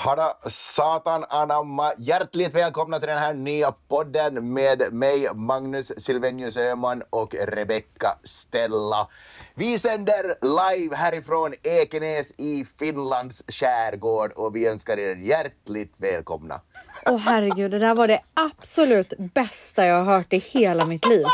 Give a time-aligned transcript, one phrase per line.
[0.00, 1.92] Hada satan anamma!
[1.98, 9.08] Hjärtligt välkomna till den här nya podden med mig, Magnus Silvenius Öhman och Rebecca Stella.
[9.54, 16.60] Vi sänder live härifrån Ekenäs i Finlands skärgård och vi önskar er hjärtligt välkomna.
[17.06, 21.26] Åh herregud, det där var det absolut bästa jag har hört i hela mitt liv.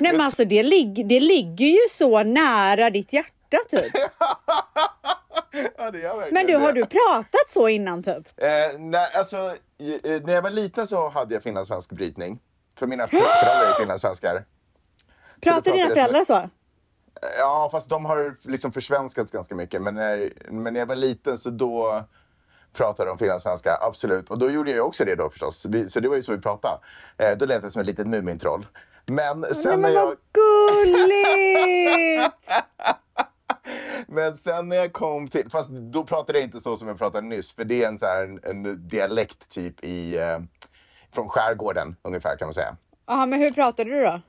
[0.00, 3.92] Nej men alltså det, lig det ligger ju så nära ditt hjärta typ.
[5.78, 8.28] ja, det gör verkligen Men du, har du pratat så innan typ?
[8.36, 9.36] Eh, nej, alltså,
[9.78, 12.38] eh, när jag var liten så hade jag finlandssvensk brytning.
[12.78, 14.44] För mina föräldrar är finlandssvenskar.
[15.42, 16.50] Pratar dina föräldrar så?
[17.38, 19.82] Ja, fast de har liksom försvenskats ganska mycket.
[19.82, 22.04] Men när, men när jag var liten så då
[22.72, 24.30] pratade de finlandssvenska, absolut.
[24.30, 25.66] Och då gjorde jag också det då förstås.
[25.68, 26.78] Vi- Så det var ju så vi pratade.
[27.18, 28.66] Eh, då lät jag som ett litet Mumintroll.
[29.06, 30.06] Men sen Nej när men jag...
[30.06, 32.48] vad gulligt!
[34.08, 37.26] Men sen när jag kom till, fast då pratade jag inte så som jag pratade
[37.26, 40.38] nyss, för det är en, så här, en, en dialekt typ i, eh,
[41.14, 42.76] från skärgården ungefär kan man säga.
[43.06, 44.20] Jaha, men hur pratade du då?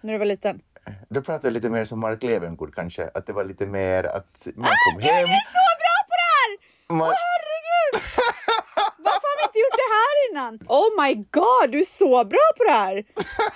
[0.00, 0.60] När du var liten?
[1.08, 4.46] Då pratade jag lite mer som Mark Levengood kanske, att det var lite mer att
[4.56, 5.26] man kom Gud, hem.
[5.26, 6.58] du är så bra på det här!
[6.98, 8.02] Man, Herregud!
[8.98, 10.58] Varför har vi inte gjort det här innan?
[10.68, 13.04] Oh my god, du är så bra på det här!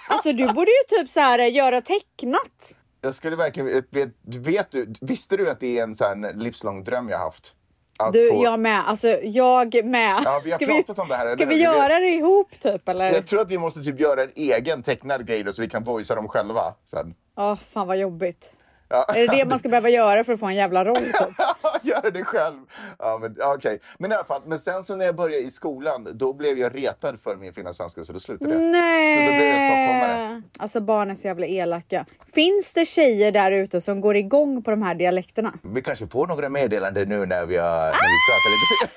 [0.08, 2.76] Alltså du borde ju typ så här göra tecknat.
[3.00, 6.84] Jag skulle verkligen, vet, vet du, visste du att det är en sån här livslång
[6.84, 7.54] dröm jag haft?
[7.98, 8.88] Att Du, få- jag med.
[8.88, 10.22] Alltså jag med.
[10.24, 11.62] Ja, vi har ska pratat om det här, Ska vi hur?
[11.62, 13.12] göra det ihop typ eller?
[13.12, 15.84] Jag tror att vi måste typ göra en egen tecknad grej då, så vi kan
[15.84, 17.14] voicea dem själva sen.
[17.36, 18.54] Åh, fan vad jobbigt.
[18.90, 19.04] Ja.
[19.04, 21.38] Är det det man ska behöva göra för att få en jävla roll typ?
[21.82, 22.56] Göra det själv.
[22.98, 23.80] Ja, men okej.
[23.98, 26.74] Men i alla fall, men sen så när jag började i skolan, då blev jag
[26.74, 28.60] retad för min finlandssvenska så då slutade jag.
[28.60, 30.28] Så då blev jag stockholmare.
[30.32, 30.42] Nej!
[30.58, 32.04] Alltså barn är så jävla elaka.
[32.34, 35.52] Finns det tjejer där ute som går igång på de här dialekterna?
[35.62, 38.90] Vi kanske får några meddelanden nu när vi, har, när vi pratar lite.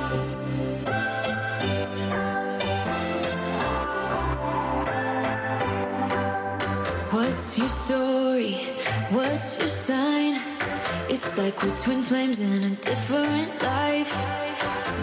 [7.34, 8.54] What's your story?
[9.10, 10.38] What's your sign?
[11.08, 14.14] It's like we're twin flames in a different life.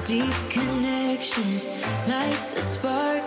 [0.05, 1.59] Deep connection
[2.07, 3.23] lights a spark.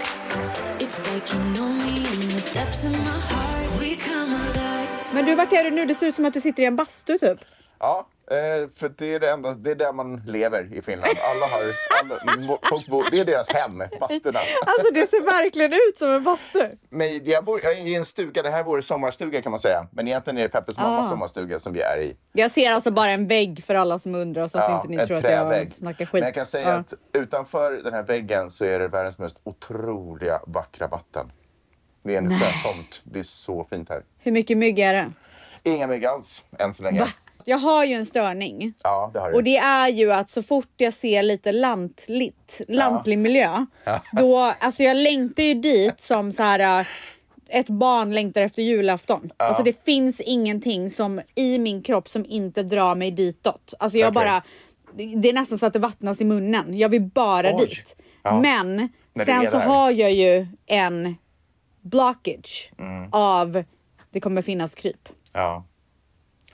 [0.80, 3.78] It's like you know me in the depths of my heart.
[3.78, 4.88] We come alive.
[5.12, 5.84] Men du, vart är du nu?
[5.84, 7.38] Det ser ut som att du sitter i en bastu typ.
[7.80, 11.12] Ja, eh, för det är det enda, det är där man lever i Finland.
[11.30, 11.62] Alla har,
[12.02, 14.38] alla, folk bor, det är deras hem, basturna.
[14.66, 16.68] Alltså det ser verkligen ut som en bastu.
[16.88, 19.60] Men jag bor jag är i en stuga, det här är vår sommarstuga kan man
[19.60, 19.86] säga.
[19.92, 21.10] Men egentligen är det Peppes mammas Ah.
[21.10, 22.16] sommarstuga som vi är i.
[22.32, 25.16] Jag ser alltså bara en vägg för alla som undrar så att inte ni tror
[25.16, 25.72] att jag trävägg.
[25.74, 26.12] snackar skit.
[26.12, 26.74] Men jag kan säga Ja.
[26.74, 31.32] att utanför den här väggen så är det världens mest otroliga vackra vatten.
[32.02, 33.02] Det är en sjötomt.
[33.04, 34.02] Det är så fint här.
[34.18, 35.12] Hur mycket mygg är det?
[35.62, 36.98] Inga mygg alls än så länge.
[37.00, 37.08] Va?
[37.44, 38.74] Jag har ju en störning.
[38.82, 39.36] Ja, det har du.
[39.36, 43.66] Och det är ju att så fort jag ser lite lantligt, lantlig miljö,
[44.12, 46.86] då, alltså jag längtar ju dit som så här äh,
[47.48, 49.30] ett barn längtar efter julafton.
[49.36, 53.74] Alltså det finns ingenting som i min kropp som inte drar mig ditåt.
[53.78, 54.24] Alltså jag Okej.
[54.26, 54.42] bara,
[55.22, 56.78] det är nästan så att det vattnas i munnen.
[56.78, 57.66] Jag vill bara Oj.
[57.66, 57.96] dit.
[58.22, 58.40] Ja.
[58.40, 58.88] Men
[59.24, 61.16] sen så har jag ju en
[61.82, 63.08] blockage Mm.
[63.12, 63.64] av
[64.10, 65.08] det kommer finnas kryp.
[65.32, 65.64] Ja.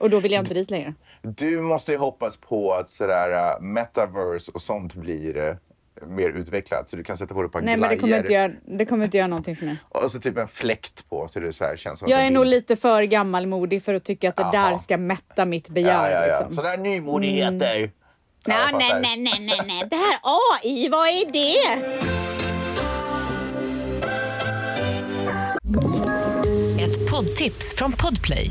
[0.00, 0.94] Och då vill jag inte dit längre.
[1.22, 5.54] Du måste ju hoppas på att sådär uh, metaverse och sånt blir uh,
[6.06, 6.90] mer utvecklat.
[6.90, 8.86] Så du kan sätta på dig ett par Nej men det kommer, inte göra, det
[8.86, 9.76] kommer inte göra någonting för mig.
[9.88, 12.46] Och så typ en fläkt på så det så här känns som Jag är nog
[12.46, 14.70] lite för gammalmodig för att tycka att det Jaha.
[14.70, 16.10] där ska mätta mitt Ja, begär.
[16.10, 16.26] ja, ja.
[16.26, 16.54] Liksom.
[16.54, 17.80] Sådana här nymodigheter.
[17.80, 17.88] Ja,
[18.46, 19.84] Nej, jag nej, nej, nej, nej, nej.
[19.90, 21.60] Det här AI, vad är det?
[26.82, 28.50] Ett poddtips från Podplay.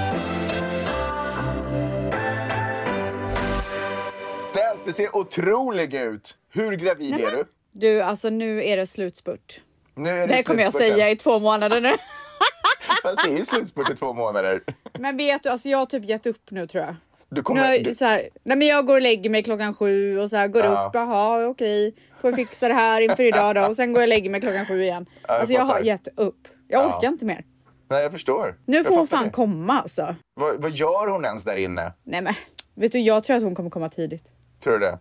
[4.91, 6.35] Det ser otrolig ut.
[6.49, 7.45] Hur gravid är du?
[7.71, 9.61] Du, alltså nu är det slutspurt.
[9.95, 11.91] Nu är Det här kommer jag säga i två månader nu.
[13.03, 14.63] Fast det är ju slutspurt i två månader.
[14.99, 16.95] Men vet du, alltså jag har typ gett upp nu tror jag.
[17.29, 17.73] Du Nu kommer...
[17.73, 20.35] jag, Du, så här, nej men jag går och lägger mig klockan sju och så
[20.37, 20.85] här, går Ja.
[20.87, 24.09] upp, jaha okej, får fixa det här inför idag då och sen går jag och
[24.09, 25.05] lägger mig klockan sju igen.
[25.27, 26.47] jag alltså jag har gett upp.
[26.67, 26.97] Jag Ja.
[26.97, 27.45] orkar inte mer.
[27.89, 28.57] nej, jag förstår.
[28.65, 29.29] Nu Jag får hon fan det.
[29.29, 30.15] komma alltså.
[30.33, 31.93] Vad, vad gör hon ens där inne?
[32.03, 32.33] Nej men,
[32.75, 34.23] vet du jag tror att hon kommer komma tidigt.
[34.63, 34.99] Tror du det?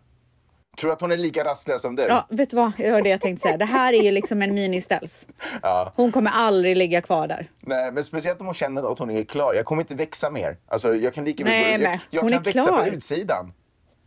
[0.79, 2.03] Tror du att hon är lika rastlös som du?
[2.03, 2.73] Ja, vet du vad?
[2.77, 3.57] Det var det jag tänkte säga.
[3.57, 5.27] Det här är ju liksom en mini-ställs.
[5.63, 5.93] Ja.
[5.97, 7.51] Hon kommer aldrig ligga kvar där.
[7.61, 9.55] Nej, men speciellt om hon känner att hon är klar.
[9.55, 10.57] Jag kommer inte växa mer.
[10.69, 12.85] Alltså, jag kan lika Nej, jag, men jag, jag hon kan är växa klar.
[12.85, 13.53] på utsidan.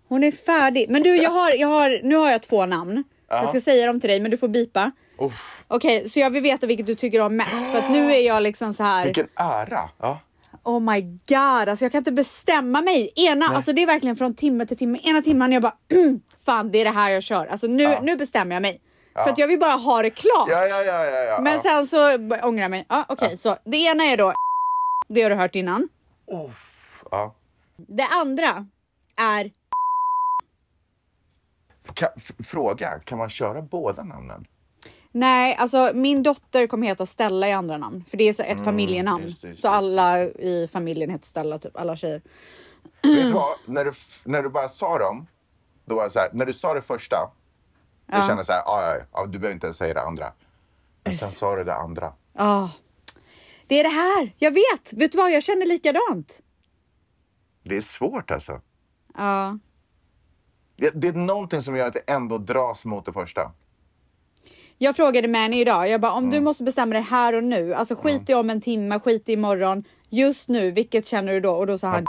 [0.08, 0.90] Hon är färdig.
[0.90, 3.04] Men du, jag har, jag har, nu har jag två namn.
[3.30, 4.92] Jag ska säga dem till dig, men du får bipa.
[5.68, 7.72] Okej, så jag vill veta vilket du tycker om mest.
[7.72, 9.06] För att nu är jag liksom så här.
[9.06, 9.90] vilken ära!
[10.00, 10.20] Ja.
[10.64, 13.12] Oh my god, alltså jag kan inte bestämma mig.
[13.16, 15.00] Ena, alltså det är verkligen från timme till timme.
[15.04, 15.76] Ena timman jag bara,
[16.46, 17.46] fan det är det här jag kör.
[17.48, 18.82] Alltså nu, nu bestämmer jag mig.
[19.14, 20.50] För att jag vill bara ha det klart.
[20.50, 21.40] Ja, ja, ja, ja, ja.
[21.42, 21.60] Men ja.
[21.62, 22.14] sen så
[22.48, 22.86] ångrar jag mig.
[22.90, 24.34] Ja, Okej, så det ena är då,
[25.08, 25.90] det har du hört innan.
[27.12, 27.36] ja.
[27.78, 28.66] Det andra
[29.18, 29.52] är,
[31.94, 34.46] Ka, f- fråga, kan man köra båda namnen?
[35.16, 38.04] Nej alltså min dotter kommer heta Stella i andra namn.
[38.08, 39.18] För det är så ett familjenamn.
[39.18, 42.22] Mm, just det, just så alla i familjen heter Stella, typ alla tjejer.
[43.02, 43.56] Vet du vad?
[43.66, 43.92] När du,
[44.24, 45.28] när du bara sa dem,
[45.86, 47.32] då var så här, när du sa det första,
[48.06, 50.02] då kände jag så här, "Ah, ja, ja, ja, du behöver inte ens säga det
[50.02, 50.34] andra.
[51.04, 52.14] Men sen sa du det andra.
[52.34, 52.70] Ja,
[53.68, 54.36] det är det här.
[54.38, 54.94] Jag vet.
[54.94, 55.32] Vet du vad?
[55.32, 56.42] Jag känner likadant.
[57.64, 58.62] Det är svårt alltså.
[59.18, 59.58] Ja.
[60.76, 63.52] Det, det är någonting som gör att det ändå dras mot det första.
[64.78, 67.96] Jag frågade Manny idag, jag bara om du måste bestämma dig här och nu, alltså
[67.96, 71.52] skit i om en timme, skit i imorgon, just nu, vilket känner du då?
[71.52, 72.06] Och då sa han,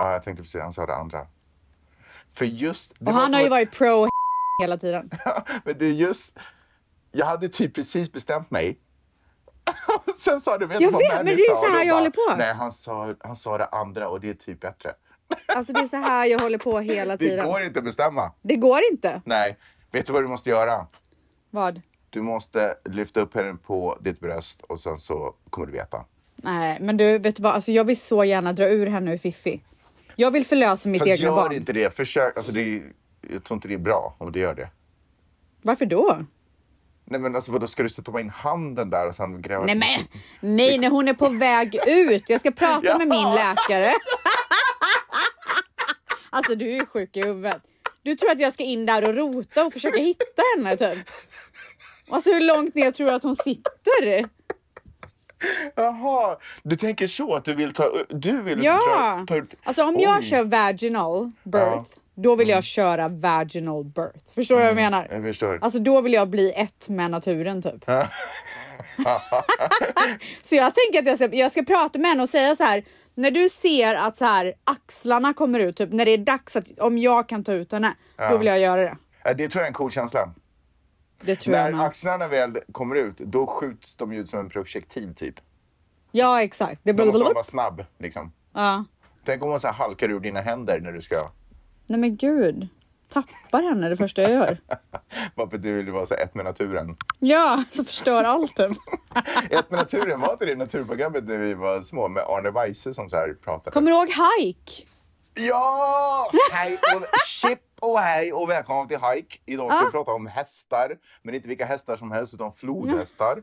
[0.00, 1.26] Ja, jag tänkte precis, han sa det andra.
[2.34, 2.94] För just...
[2.98, 4.08] Det och han har ju varit pro
[4.62, 5.10] hela tiden.
[5.64, 6.38] Men det är just...
[7.12, 8.78] Jag hade typ precis bestämt mig.
[10.18, 12.36] Sen sa du, vet du vad vet, men det är så här jag håller på.
[12.38, 14.94] Nej, han sa, han sa det andra och det är typ bättre.
[15.46, 17.46] Alltså det är så här jag håller på hela Det tiden.
[17.46, 18.32] går inte att bestämma.
[18.42, 19.22] Det går inte.
[19.24, 19.58] Nej.
[19.92, 20.86] Vet du vad du måste göra?
[21.50, 21.82] Vad?
[22.12, 26.04] Du måste lyfta upp henne på ditt bröst och sen så kommer du veta.
[26.36, 29.18] Nej, men du vet du vad, alltså jag vill så gärna dra ur henne ur
[29.18, 29.60] Fiffi.
[30.16, 31.52] Jag vill förlösa mitt Fast egna gör barn.
[31.52, 31.96] inte det.
[31.96, 32.36] Försök.
[32.36, 32.82] Alltså det är,
[33.30, 34.68] jag tror inte det är bra om du gör det.
[35.62, 36.24] Varför då?
[37.04, 39.64] Nej men alltså vadå, ska du stoppa in handen där och sen gräva?
[39.64, 40.00] Nej men,
[40.40, 42.30] nej när hon är på väg ut.
[42.30, 42.98] Jag ska prata Ja.
[42.98, 43.90] med min läkare.
[46.30, 47.62] alltså du är sjuk i huvudet.
[48.02, 50.98] Du tror att jag ska in där och rota och försöka hitta henne typ?
[52.10, 54.28] Alltså hur långt ner tror du att hon sitter?
[55.74, 58.80] Jaha, du tänker så att du vill ta, du vill Ja!
[59.18, 59.54] dra, ta ut...
[59.64, 60.22] Alltså om jag Oj.
[60.24, 64.18] kör vaginal birth, då vill jag köra vaginal birth.
[64.34, 65.08] Förstår du vad jag menar?
[65.10, 65.58] Jag förstår.
[65.62, 67.84] Alltså då vill jag bli ett med naturen typ.
[70.42, 72.84] så jag tänker att jag ska, jag ska prata med henne och säga så här.
[73.14, 76.64] När du ser att så här axlarna kommer ut, typ när det är dags att
[76.78, 77.94] om jag kan ta ut henne,
[78.30, 78.96] då vill jag göra det.
[79.24, 80.34] Ja, Det tror jag är en cool känsla.
[81.22, 81.86] Det tror jag När med.
[81.86, 85.34] axlarna väl kommer ut, då skjuts de ut som en projektil typ.
[86.10, 86.80] Ja exakt.
[86.82, 88.32] Det Då måste man vara snabb liksom.
[88.52, 88.84] Ja.
[89.24, 91.30] Tänk om hon så här halkar ur dina händer när du ska...
[91.86, 92.68] Nej men gud.
[93.08, 94.58] Tappar henne det första jag gör.
[95.34, 96.96] Bara för att du vill vara så ett med naturen.
[97.18, 98.70] Ja, så förstör allt typ.
[99.50, 103.10] Ett med naturen, var inte det naturprogrammet när vi var små med Arne Weise som
[103.10, 103.70] så här pratade?
[103.70, 104.86] Kommer du ihåg Hike?
[105.34, 106.30] Ja!
[106.52, 109.38] Hej och chip och hej och välkommen till Hike.
[109.46, 113.42] Idag ska vi prata om hästar, men inte vilka hästar som helst utan flodhästar.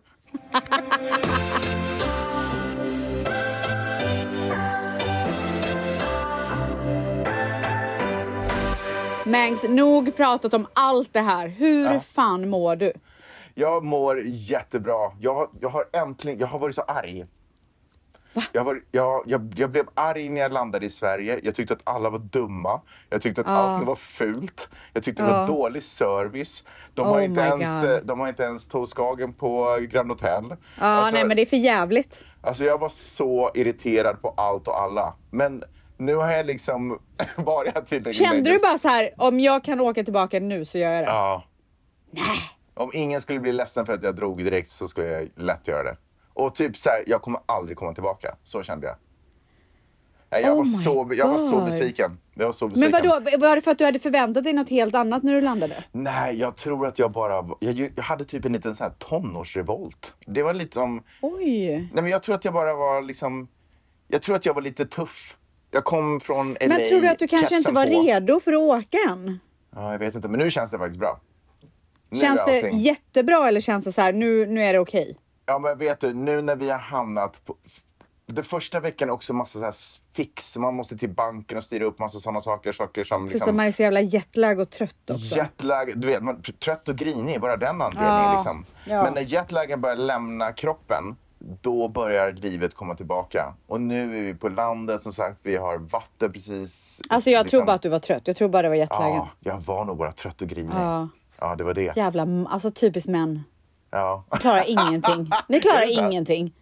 [9.25, 11.47] Mangs, nog pratat om allt det här.
[11.47, 12.93] Hur fan mår du?
[13.53, 15.11] Jag mår jättebra.
[15.19, 17.25] Jag, jag har äntligen, jag har varit så arg.
[18.51, 21.39] Jag, var, jag, jag, jag blev arg när jag landade i Sverige.
[21.43, 22.81] Jag tyckte att alla var dumma.
[23.09, 24.69] Jag tyckte att allting var fult.
[24.93, 26.63] Jag tyckte det var dålig service.
[26.93, 27.91] De, Oh har inte ens, God.
[27.91, 30.45] eh, de har inte ens Toastskagen på Grand Hotel.
[30.49, 30.55] Ja,
[30.85, 32.23] Alltså, nej men det är för jävligt.
[32.41, 35.13] Alltså jag var så irriterad på allt och alla.
[35.31, 35.63] Men
[35.97, 36.99] nu har jag liksom
[37.35, 40.91] varit tillräckligt Kände du bara så här, om jag kan åka tillbaka nu så gör
[40.91, 41.07] jag det?
[41.07, 41.43] Ja.
[42.11, 42.39] Nej.
[42.73, 45.83] Om ingen skulle bli ledsen för att jag drog direkt så skulle jag lätt göra
[45.83, 45.97] det.
[46.39, 48.35] Och typ så här, jag kommer aldrig komma tillbaka.
[48.43, 48.95] Så kände jag.
[50.31, 52.17] Nej, jag, Oh var, så, jag var så besviken.
[52.33, 53.09] Jag var så Men besviken.
[53.09, 55.83] vadå, var det för att du hade förväntat dig något helt annat när du landade?
[55.91, 57.45] Nej, jag tror att jag bara...
[57.59, 60.15] Jag, jag hade typ en liten sån här tonårsrevolt.
[60.25, 61.03] Det var lite som...
[61.21, 61.67] Oj.
[61.69, 63.47] Nej, men jag tror att jag bara var liksom...
[64.07, 65.37] Jag tror att jag var lite tuff.
[65.71, 66.67] Jag kom från LA.
[66.67, 67.91] Men tror du att du kanske inte var på.
[67.91, 69.39] redo för att åka än?
[69.75, 70.27] Ja, jag vet inte.
[70.27, 71.19] Men nu känns det faktiskt bra.
[72.09, 75.17] Nu Känns det jättebra eller känns det så här, nu, nu är det okej?
[75.49, 77.55] Ja, men vet du, nu när vi har hamnat på...
[78.25, 79.75] Det första veckan är också massa så här
[80.13, 80.57] fix.
[80.57, 82.73] Man måste till banken och styra upp massa sådana saker.
[82.73, 83.49] Saker som Plus liksom...
[83.49, 85.35] att man är så jävla jetlag och trött också.
[85.35, 88.65] Jetlag, du vet, man trött och grinig, bara den anledningen Ja, liksom.
[88.85, 89.03] ja.
[89.03, 93.53] Men när jetlagen börjar lämna kroppen, då börjar livet komma tillbaka.
[93.67, 95.39] Och nu är vi på landet som sagt.
[95.43, 97.01] Vi har vatten precis.
[97.09, 98.27] Alltså jag tror liksom- bara att du var trött.
[98.27, 99.15] Jag tror bara det var jetlagen.
[99.15, 100.73] Ja, jag var nog bara trött och grinig.
[100.75, 101.07] Ja.
[101.39, 101.97] Ja, det var det.
[101.97, 103.43] Jävla, alltså typiskt män.
[103.91, 104.25] Ja.
[104.39, 105.29] Klarar ingenting.
[105.47, 106.01] Ni klarar så?
[106.01, 106.53] ingenting.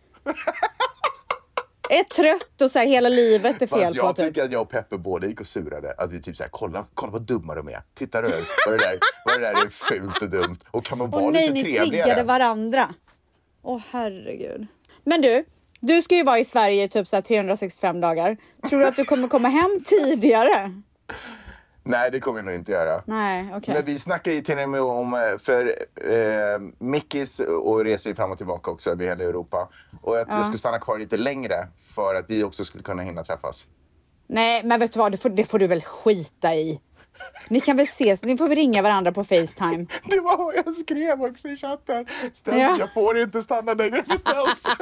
[1.90, 4.26] Är trött och så här, hela livet är fel Fast på jag typ.
[4.26, 5.94] tycker att jag och Peppe båda gick och surade.
[5.98, 7.82] Att vi typ såhär, kolla, kolla vad dumma de är.
[7.96, 8.28] Titta du,
[8.68, 10.58] vad det där, vad det där är fult och dumt.
[10.72, 12.04] Och kan de vara Åh nej, lite ni trevligare?
[12.04, 12.94] triggade varandra.
[13.64, 14.68] Åh herregud.
[15.04, 15.46] Men du,
[15.80, 18.38] du ska ju vara i Sverige i typ så här 365 dagar.
[18.70, 20.82] Tror du att du kommer komma hem tidigare?
[21.88, 23.04] Nej, det kommer jag nog inte göra.
[23.06, 23.74] Nej, okej.
[23.74, 25.76] Men vi snackar ju till och med om, eh, för
[26.12, 29.70] eh, Mickis och reser ju fram och tillbaka också över hela Europa.
[30.02, 33.24] Och att jag skulle stanna kvar lite längre för att vi också skulle kunna hinna
[33.24, 33.66] träffas.
[34.28, 35.12] Nej, men vet du vad?
[35.12, 36.82] Det får, det får du väl skita i.
[37.50, 39.86] Ni kan väl ses, ni får väl ringa varandra på Facetime.
[40.10, 42.06] Det var vad jag skrev också i chatten.
[42.34, 42.76] Ställs, Ja.
[42.80, 44.64] Jag får inte stanna längre för ställs.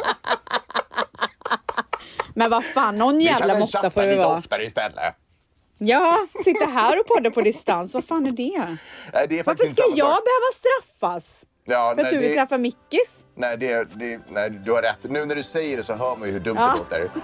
[2.33, 4.37] Men vad fan, någon Vi kan jävla väl måtta chatta får det lite vara.
[4.37, 5.15] oftare istället.
[5.77, 7.93] Ja, sitta här och podda på distans.
[7.93, 8.77] Vad fan är det?
[9.13, 10.23] Nej, det är Varför ska jag sak.
[10.23, 11.45] behöva straffas?
[11.65, 13.25] Ja, För att nej, du vill det- träffa Mickis?
[13.35, 14.97] Nej, det, det, nej, du har rätt.
[15.03, 16.75] Nu när du säger det så hör man ju hur dumt Ja.
[16.89, 17.11] det låter.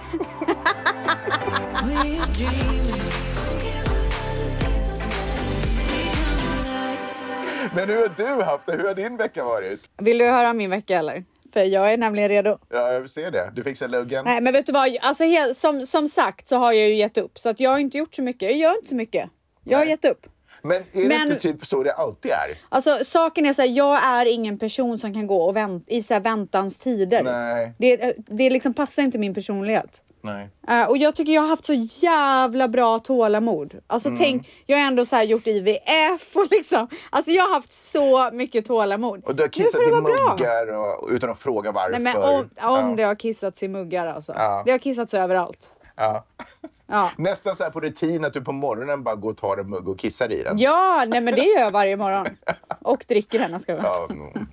[7.74, 8.72] Men hur har du haft det?
[8.76, 9.80] Hur har din vecka varit?
[9.98, 11.24] Vill du höra min vecka eller?
[11.52, 12.58] För jag är nämligen redo.
[12.70, 13.52] Ja, jag vill se det.
[13.54, 14.24] Du fixar luggen.
[14.24, 14.96] Nej, men vet du vad?
[15.02, 17.38] Alltså, som, som sagt så har jag ju gett upp.
[17.38, 18.50] Så att jag har inte gjort så mycket.
[18.50, 19.30] Jag gör inte så mycket.
[19.64, 19.90] Jag har Nej.
[19.90, 20.26] gett upp.
[20.62, 22.58] Men är det Men- inte typ så det alltid är?
[22.68, 26.02] Alltså saken är så här, jag är ingen person som kan gå och vänta i
[26.02, 27.22] så här väntans tider.
[27.22, 27.72] Nej.
[27.78, 30.02] Det, det liksom passar inte min personlighet.
[30.24, 30.48] Nej.
[30.68, 33.74] Eh, och jag tycker jag har haft så jävla bra tålamod.
[33.86, 34.20] Alltså Mm.
[34.20, 36.88] tänk, jag har ändå så gjort IVF och liksom.
[37.10, 39.24] Alltså jag har haft så mycket tålamod.
[39.24, 41.90] Och du har kissat i muggar och, utan att fråga varför.
[41.90, 42.94] Nej men om, om ja.
[42.96, 44.32] det har kissats i muggar alltså.
[44.36, 44.62] Ja.
[44.66, 45.72] Det har kissats överallt.
[45.96, 46.24] Ja.
[46.86, 47.10] Ja.
[47.18, 49.88] Nästan så här på rutin att du på morgonen bara går och tar en mugg
[49.88, 50.58] och kissar i den.
[50.58, 52.26] Ja, nej men det gör jag varje morgon.
[52.80, 53.84] Och dricker den, ska jag.
[53.84, 54.48] Ja, mm.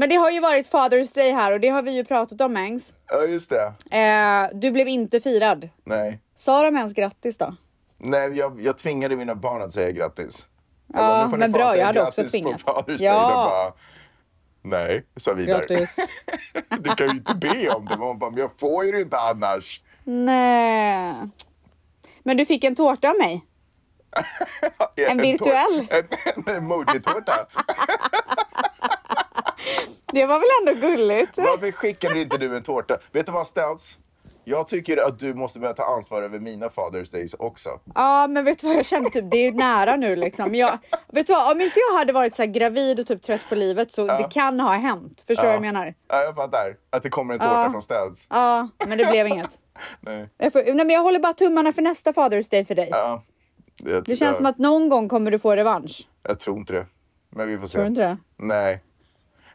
[0.00, 2.52] Men det har ju varit Father's Day här och det har vi ju pratat om
[2.52, 2.94] Mangs.
[3.08, 3.72] ja, just det.
[3.96, 5.68] Eh, du blev inte firad.
[5.84, 6.20] Nej.
[6.34, 7.56] Sa de ens grattis då?
[7.98, 10.46] Nej, jag, jag tvingade mina barn att säga grattis.
[10.86, 12.60] Jag Ja, bara, "Nu får ni men bra, jag hade också grattis på tvingat.
[12.62, 13.28] Father's Day." Ja.
[13.28, 13.72] De bara,
[14.78, 15.66] Nej, sa vidare.
[15.66, 15.96] Grattis.
[16.80, 17.96] Du kan ju inte be om det.
[17.96, 19.80] Man bara, men jag får ju det inte annars.
[20.04, 21.14] Nej.
[22.22, 23.44] Men du fick en tårta av mig.
[24.96, 25.86] En virtuell.
[25.88, 26.04] tår- En,
[26.46, 27.32] en emoji-tårta.
[30.12, 31.32] Det var väl ändå gulligt?
[31.36, 32.98] Varför skickade inte du en tårta?
[33.12, 33.98] Vet du vad ställs?
[34.44, 37.68] Jag tycker att du måste börja ta ansvar över mina Father's Days också.
[37.94, 39.10] Ja, men vet du vad jag känner?
[39.10, 40.54] Typ, det är ju nära nu liksom.
[40.54, 40.78] Jag,
[41.12, 41.52] vet du vad?
[41.52, 44.26] Om inte jag hade varit så här gravid och typ trött på livet så det
[44.30, 45.24] kan ha hänt.
[45.26, 45.94] Förstår du vad jag menar?
[46.08, 46.76] Ja, jag fattar.
[46.90, 47.70] Att det kommer en tårta Ja.
[47.70, 48.26] från Ställs.
[48.30, 49.58] Ja, men det blev inget.
[50.00, 50.28] Nej.
[50.52, 52.88] Får, nej, men jag håller bara tummarna för nästa Father's Day för dig.
[52.90, 53.22] Ja.
[53.78, 56.08] Det, Det känns jag, som att någon gång kommer du få revansch.
[56.22, 56.86] Jag tror inte det.
[57.30, 57.72] Men vi får se.
[57.72, 58.16] Tror du inte det?
[58.36, 58.82] Nej.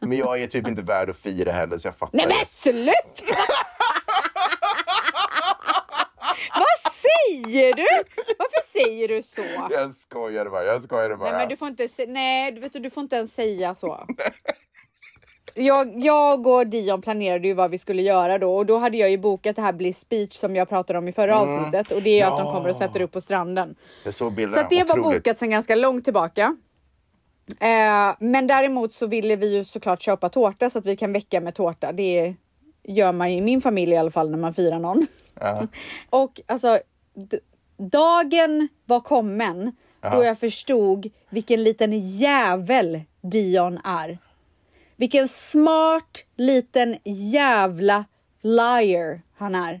[0.00, 2.16] Men jag är typ inte värd att fira heller så jag fattar.
[2.16, 3.36] Nej men sluta!
[6.54, 7.86] Vad säger du?
[8.38, 9.42] Varför säger du så?
[9.70, 10.64] Jag skojade bara.
[10.64, 11.30] Jag skojade bara.
[11.30, 14.06] Nej men du får inte, nej, du, vet, du du får inte ens säga så.
[15.54, 19.10] Jag, jag och Dion planerade ju vad vi skulle göra då och då hade jag
[19.10, 22.10] ju bokat det här Bliss Beach som jag pratade om i förra avsnittet och det
[22.10, 22.52] är ju att de Ja.
[22.52, 23.74] kommer och sätter upp på stranden.
[24.12, 24.26] Så
[24.60, 26.56] att det var bokat sedan ganska långt tillbaka.
[27.60, 31.40] Eh, men däremot så ville vi ju såklart köpa tårta så att vi kan väcka
[31.40, 31.92] med tårta.
[31.92, 32.34] Det
[32.82, 35.06] gör man i min familj i alla fall när man firar någon.
[35.40, 35.66] Ja.
[36.10, 36.78] Och alltså,
[37.76, 39.76] dagen var kommen
[40.12, 44.18] då jag förstod vilken liten jävel Dion är.
[44.96, 48.04] Vilken smart liten jävla
[48.42, 49.80] liar han är.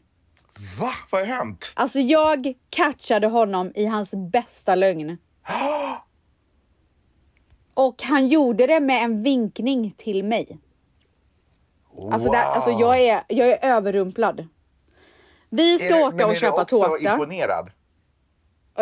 [0.80, 0.92] Va?
[1.10, 1.72] Vad har hänt?
[1.74, 5.18] Alltså jag catchade honom i hans bästa lögn.
[7.76, 10.58] Och han gjorde det med en vinkning till mig.
[12.12, 14.46] Alltså, där, alltså jag, är, jag är överrumplad.
[15.50, 17.12] Vi ska Är åka men och är du köpa också tårta.
[17.12, 17.70] imponerad?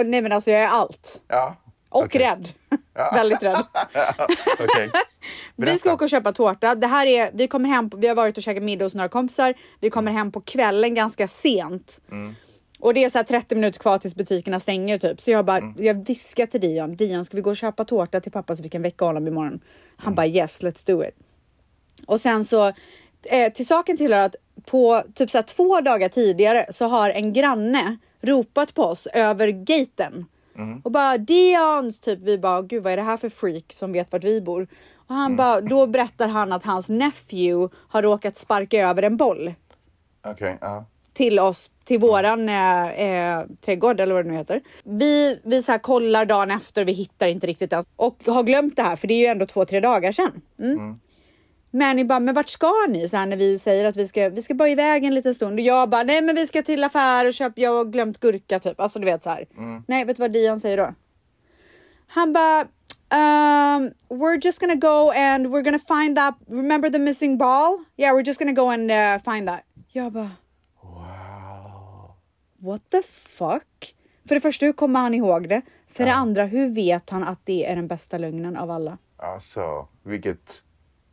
[0.05, 1.23] Nej men alltså jag är allt.
[1.29, 1.57] Ja.
[1.89, 2.21] Och Okej.
[2.21, 2.49] rädd.
[3.15, 3.65] Väldigt rädd.
[4.59, 4.91] Okej.
[5.57, 6.75] Vi ska åka och köpa tårta.
[6.75, 9.09] Det här är, vi kommer hem, på, vi har varit och käkat middag hos några
[9.09, 9.55] kompisar.
[9.81, 12.01] Vi kommer hem på kvällen ganska sent.
[12.11, 12.35] Mm.
[12.85, 15.21] Och det är så här 30 minuter kvar tills butikerna stänger typ.
[15.21, 15.75] Så jag bara, Mm.
[15.85, 18.69] jag viskar till Dion, Dion ska vi gå och köpa tårta till pappa så vi
[18.69, 19.61] kan väcka honom imorgon?
[19.97, 20.15] Han Mm.
[20.15, 21.15] bara yes, let's do it.
[22.07, 22.67] Och sen så,
[23.23, 24.37] eh, till saken tillhör att
[24.67, 30.27] på typ så två dagar tidigare så har en granne ropat på oss över gaten.
[30.85, 32.19] Och bara Dions typ.
[32.23, 34.67] Vi bara gud vad är det här för freak som vet vart vi bor?
[35.07, 39.55] Och han bara, då berättar han att hans nephew har råkat sparka över en boll
[40.27, 40.85] Okej, ja.
[41.15, 44.61] Till oss, till våran eh, eh, trädgård eller vad det nu heter.
[44.85, 48.83] Vi, vi så kollar dagen efter, vi hittar inte riktigt ens och har glömt det
[48.83, 50.43] här för det är ju ändå två, tre dagar sedan.
[50.59, 50.95] Mm.
[51.71, 53.09] Men ni bara, men vart ska ni?
[53.09, 55.59] Så här när vi säger att vi ska, vi ska bara iväg en liten stund
[55.59, 58.59] och jag bara, nej men vi ska till affär och köpa, jag har glömt gurka
[58.59, 58.81] typ.
[58.81, 59.47] Alltså du vet så här.
[59.87, 60.95] Nej, vet du vad Dion säger då?
[62.07, 67.39] Han bara, um, we're just gonna go and we're gonna find that, remember the missing
[67.39, 67.85] ball?
[67.97, 69.61] Yeah, we're just gonna go and uh, find that.
[69.93, 70.31] Jag bara,
[72.65, 73.03] what the
[73.39, 73.95] fuck?
[74.29, 75.63] För det första, hur kommer han ihåg det?
[75.89, 78.99] För det andra, hur vet han att det är den bästa lögnen av alla?
[79.17, 80.63] Alltså, vilket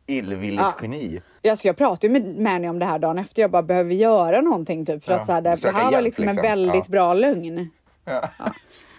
[0.06, 0.74] illvilligt Ja.
[0.82, 1.22] geni.
[1.50, 3.42] Alltså jag pratade med Manny om det här dagen efter.
[3.42, 5.92] Jag bara behöver göra någonting typ för Ja, att så här, det, det här var
[5.92, 6.50] hjälp, liksom en liksom.
[6.50, 6.90] väldigt Ja.
[6.90, 7.70] bra lögn.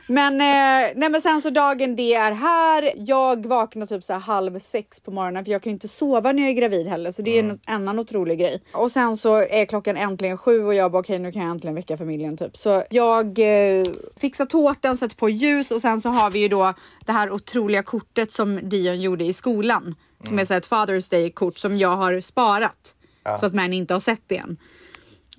[0.08, 0.14] Ja.
[0.14, 2.94] Men, eh, nej men sen så dagen det är här.
[2.96, 6.42] Jag vaknar typ så halv sex på morgonen för jag kan ju inte sova när
[6.44, 7.60] jag är gravid heller så det är Mm.
[7.66, 8.64] en annan otrolig grej.
[8.74, 11.76] Och sen så är klockan äntligen sju och jag bara okej nu kan jag äntligen
[11.76, 12.58] väcka familjen typ.
[12.58, 13.86] Så jag eh,
[14.18, 16.74] fixar tårtan, sätter på ljus och sen så har vi ju då
[17.06, 19.96] det här otroliga kortet som Dion gjorde i skolan.
[20.22, 22.96] Som är så ett Father's Day kort som jag har sparat.
[23.40, 24.58] Så att män inte har sett det än.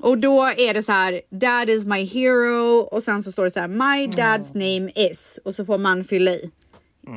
[0.05, 3.51] Och då är det så här, dad is my hero och sen så står det
[3.51, 6.51] så här, my dad's name is och så får man fylla i.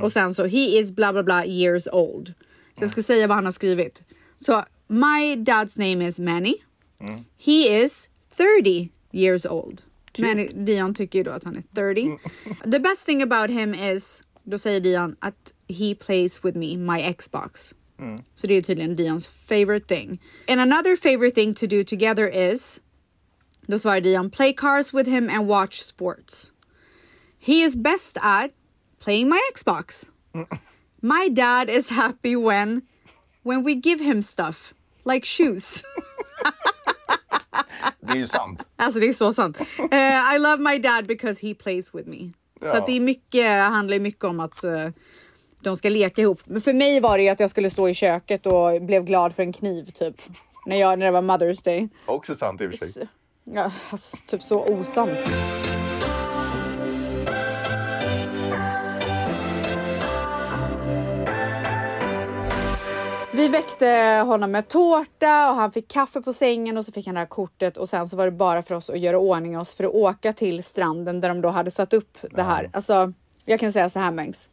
[0.02, 2.34] Och sen så, he is bla bla bla years old.
[2.74, 4.04] Så jag ska säga vad han har skrivit.
[4.40, 6.56] Så, my dad's name is Manny.
[7.38, 9.82] He is 30 years old.
[10.18, 12.18] Manny, Dion tycker ju då att han är 30.
[12.72, 17.14] The best thing about him is, då säger Dion att he plays with me, my
[17.14, 17.76] Xbox.
[18.36, 20.22] Så det är tydligen Dions favorite thing.
[20.48, 22.82] And another favorite thing to do together is,
[23.68, 26.52] då svarar Dion, play cars with him and watch sports.
[27.40, 28.52] He is best at
[29.04, 30.06] playing my Xbox.
[31.02, 32.82] My dad is happy when
[33.44, 34.74] when we give him stuff
[35.06, 35.84] like shoes.
[38.02, 38.60] Det är ju sant.
[38.76, 39.62] Alltså det är så sant.
[39.92, 42.32] Eh, I love my dad because he plays with me.
[42.60, 42.78] Så Ja.
[42.78, 44.88] att det är mycket, handlar mycket om att eh,
[45.60, 46.42] de ska leka ihop.
[46.46, 49.36] Men för mig var det ju att jag skulle stå i köket och blev glad
[49.36, 50.16] för en kniv typ.
[50.66, 51.90] När, jag, när det var Mother's Day.
[52.06, 53.08] Också sant i och för sig.
[53.44, 55.30] Ja, alltså, typ så osant.
[63.32, 67.16] Vi väckte honom med tårta och han fick kaffe på sängen och så fick han
[67.16, 69.76] det här kortet och sen så var det bara för oss att göra ordning oss
[69.76, 72.70] för att åka till stranden där de då hade satt upp det här.
[72.74, 73.14] Alltså,
[73.46, 74.50] jag kan säga så här Mangs.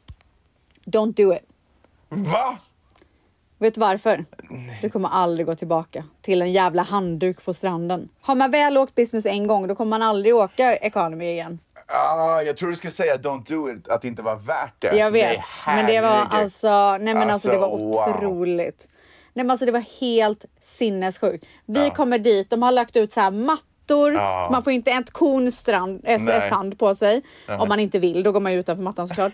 [0.87, 1.43] Don't do it.
[2.09, 2.59] Va?
[3.59, 4.25] Vet du varför?
[4.83, 8.09] Du kommer aldrig gå tillbaka till en jävla handduk på stranden.
[8.21, 11.59] Har man väl åkt business en gång, då kommer man aldrig åka economy igen.
[11.89, 14.97] Ah, jag tror du skulle säga don't do it, att det inte var värt det.
[14.97, 18.09] Jag vet, Nej, men det var alltså, nej men alltså, det var Alltså, wow.
[18.17, 18.89] otroligt.
[19.33, 21.45] Nej men alltså det var helt sinnessjukt.
[21.67, 21.95] Vi Ja.
[21.95, 24.43] kommer dit, de har lagt ut så här mattor, Ja.
[24.47, 26.51] så man får inte ett korn strand, äh, Nej.
[26.51, 27.23] sand på sig.
[27.59, 29.33] Om man inte vill, då går man ju utanför mattan såklart.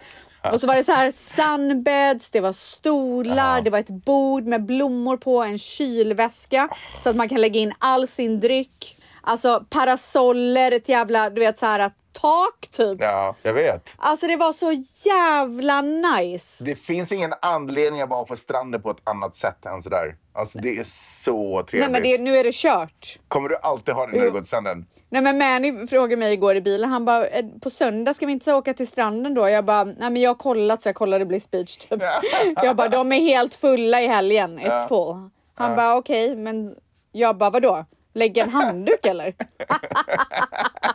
[0.52, 3.60] Och så var det så här sunbeds, det var stolar, Ja.
[3.62, 6.68] det var ett bord med blommor på, en kylväska
[7.02, 8.96] så att man kan lägga in all sin dryck.
[9.22, 13.00] Alltså parasoller, ett jävla, du vet så här tak typ.
[13.00, 13.88] Ja, jag vet.
[13.96, 14.72] Alltså det var så
[15.08, 16.64] jävla nice.
[16.64, 20.16] Det finns ingen anledning att vara på stranden på ett annat sätt än sådär.
[20.32, 20.84] Alltså det är
[21.24, 21.90] så trevligt.
[21.90, 23.18] Nej men det, nu är det kört.
[23.28, 24.86] Kommer du alltid ha det när du går till stranden?
[25.08, 28.32] Nej men Manny frågade mig igår i bilen, han bara "Eh, på söndag ska vi
[28.32, 29.48] inte åka till stranden då?
[29.48, 32.02] Jag bara, nej men jag har kollat så jag kollade Bliss Beach typ.
[32.62, 34.86] Jag bara, de är helt fulla i helgen, it's Ja.
[34.88, 35.30] full.
[35.54, 36.76] Han bara okej men
[37.12, 37.84] jag bara vadå?
[38.14, 39.34] Lägga en handduk eller?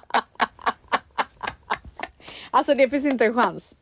[2.55, 3.75] Alltså det finns inte en chans.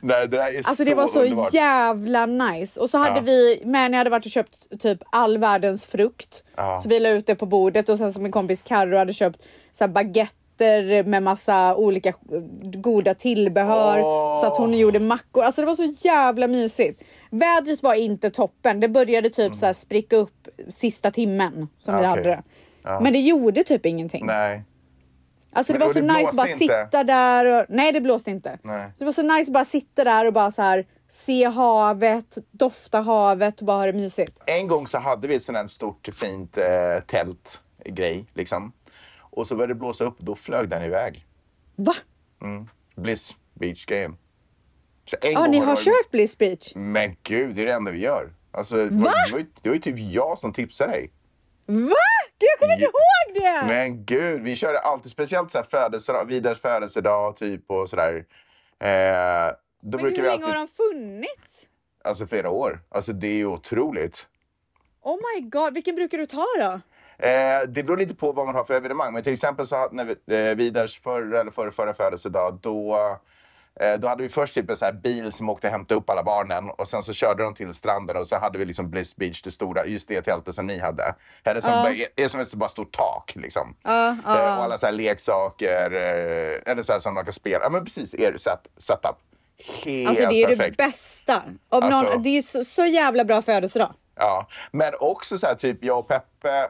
[0.00, 1.54] Nej, det där är Alltså så det var så underbart.
[1.54, 2.80] jävla nice.
[2.80, 3.22] Och så hade Ja.
[3.22, 6.44] vi, Manny hade varit och köpt typ all världens frukt.
[6.56, 6.78] Ja.
[6.78, 9.42] Så vi la ut det på bordet och sen som min kompis Carro hade köpt
[9.72, 12.12] så baguetter med massa olika
[12.62, 14.00] goda tillbehör.
[14.02, 14.40] Åh.
[14.40, 15.42] Så att hon gjorde mackor.
[15.44, 17.02] Alltså det var så jävla mysigt.
[17.30, 18.80] Vädret var inte toppen.
[18.80, 22.08] Det började typ så här spricka upp sista timmen som vi Okej.
[22.08, 22.42] hade det.
[22.82, 23.00] Ja.
[23.00, 24.26] Men det gjorde typ ingenting.
[24.26, 24.62] Nej.
[25.52, 26.58] Alltså det Men- var så det nice att bara inte?
[26.58, 27.66] sitta där och...
[27.68, 28.58] Nej det blåste inte.
[28.62, 28.90] Nej.
[28.94, 32.38] Så det var så nice att bara sitta där och bara så här se havet,
[32.50, 34.42] dofta havet och bara ha det mysigt.
[34.46, 36.64] En gång så hade vi sånt här stort fint eh,
[37.06, 38.72] tältgrej liksom.
[39.18, 41.26] Och så började det blåsa upp och då flög den iväg.
[41.76, 41.94] Va?
[42.96, 44.14] Bliss Beach Game.
[45.10, 46.72] Så en Ja, gång ni har kört Bliss Beach?
[46.74, 48.32] Men gud, det är det enda vi gör.
[48.50, 51.10] Alltså, det, var, det, var ju, det var ju typ jag som tipsade dig.
[51.66, 51.94] Va?
[52.42, 53.66] Gud, jag kommer inte ihåg det!
[53.66, 58.24] Men gud, vi körde alltid, speciellt så här födelsedag, Vidars födelsedag typ och sådär.
[58.80, 61.68] Eh, då Men hur länge alltid, har de funnits?
[62.04, 62.80] alltså flera år.
[62.88, 64.26] Alltså det är ju otroligt.
[65.02, 66.80] Oh my god, vilken brukar du ta då?
[67.26, 69.12] Eh, det beror lite på vad man har för evenemang.
[69.12, 72.98] Men till exempel så när vi, eh, Vidars förra eller förra, förra födelsedag, då,
[73.98, 76.70] då hade vi först typ en här bil som åkte och hämtade upp alla barnen
[76.70, 79.50] och sen så körde de till stranden och så hade vi liksom Bliss Beach, det
[79.50, 81.14] stora, just det tältet som ni hade.
[81.44, 83.74] Är det som, är, är som ett bara stort tak liksom.
[83.84, 84.56] Eh, ja.
[84.56, 87.64] och alla så här leksaker, eh, eller så här som man kan spela.
[87.64, 89.16] Ja men precis, er set, setup.
[89.84, 90.76] Helt Alltså det är ju det perfekt.
[90.76, 91.42] bästa.
[91.68, 93.94] Om Alltså- någon, det är så, så jävla bra födelsedag.
[94.14, 96.68] Ja, men också så här typ jag och Peppe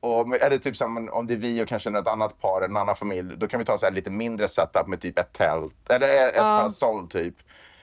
[0.00, 2.76] och är det typ som om det är vi och kanske något annat par, en
[2.76, 5.90] annan familj, då kan vi ta så här lite mindre setup med typ ett tält
[5.90, 7.34] eller ett parasoll typ.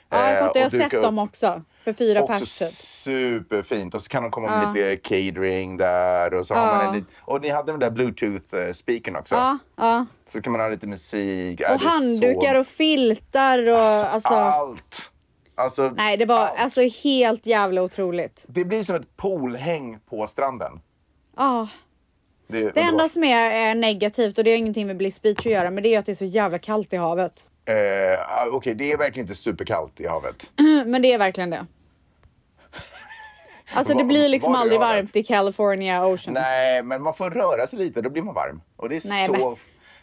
[0.09, 0.59] Ja, jag Eh, fattar.
[0.59, 1.61] Jag har sett dem också.
[1.83, 2.71] För fyra pers typ.
[2.73, 3.95] superfint.
[3.95, 7.41] Och så kan de komma med lite catering där och så har man en Och
[7.41, 9.35] ni hade den där bluetooth-speakern också.
[9.35, 10.05] Ja, ja.
[10.33, 11.61] Så kan man ha lite musik.
[11.61, 12.59] Ja, Och är handdukar så...
[12.59, 14.33] och filtar och alltså.
[14.33, 15.11] Allt!
[15.55, 16.59] Alltså, Nej, det var allt.
[16.59, 18.45] alltså helt jävla otroligt.
[18.47, 20.81] Det blir som ett poolhäng på stranden.
[21.37, 21.67] Ja.
[22.47, 25.45] Det, Det enda som är eh, negativt och det har ingenting med Bliss Beach att
[25.45, 27.45] göra, men det är att det är så jävla kallt i havet.
[27.65, 27.75] Eh,
[28.21, 30.51] ah, Okej, det är verkligen inte superkallt i havet.
[30.85, 31.65] Men det är verkligen det.
[33.75, 36.27] Alltså det blir liksom var aldrig varmt i California Oceans.
[36.41, 38.61] Nej, men man får röra sig lite, då blir man varm.
[38.75, 39.55] Och det är, Nej, så, men-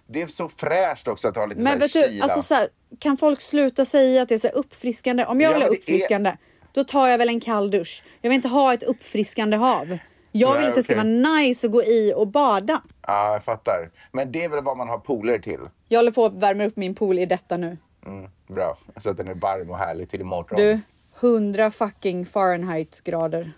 [0.07, 2.25] det är så fräscht också att ha lite Men vet här du, kyla.
[2.25, 5.25] alltså så här, kan folk sluta säga att det är så uppfriskande?
[5.25, 6.33] Om jag Ja, vill ha det är- uppfriskande,
[6.73, 8.03] då tar jag väl en kall dusch.
[8.21, 9.99] Jag vill inte ha ett uppfriskande hav.
[10.33, 12.83] Jag vill att det ska vara nice att gå i och bada.
[13.07, 13.91] Ja, jag fattar.
[14.13, 15.61] Men det är väl vad man har pooler till.
[15.89, 17.77] Jag håller på att värma upp min pool i detta nu.
[18.07, 18.77] Mm, bra.
[18.97, 20.57] Så att den är varm och härlig till imorgon.
[20.57, 20.81] Du,
[21.21, 23.53] 100 fucking Fahrenheit grader.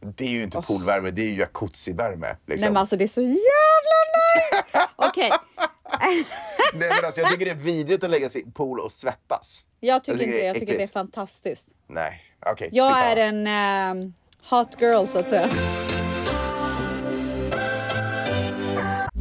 [0.00, 2.36] Det är ju inte poolvärme, det är ju jacuzzi-värme.
[2.46, 2.60] Liksom.
[2.60, 4.00] Nej men alltså det är så jävla
[4.50, 4.88] nice!
[4.96, 5.30] Okej,
[6.00, 6.24] Nej,
[6.72, 9.64] men alltså, jag tycker det är vidrigt att lägga sig i pool och svettas.
[9.80, 11.68] jag tycker Jag tycker inte det Jag tycker det är fantastiskt.
[11.86, 12.68] Nej, okej.
[12.72, 13.12] Jag skitsamma.
[13.12, 14.12] är en ehm,
[14.50, 15.50] hot girl så att säga.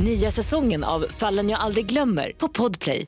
[0.00, 3.06] Nya säsongen av Fallen jag aldrig glömmer på Podplay.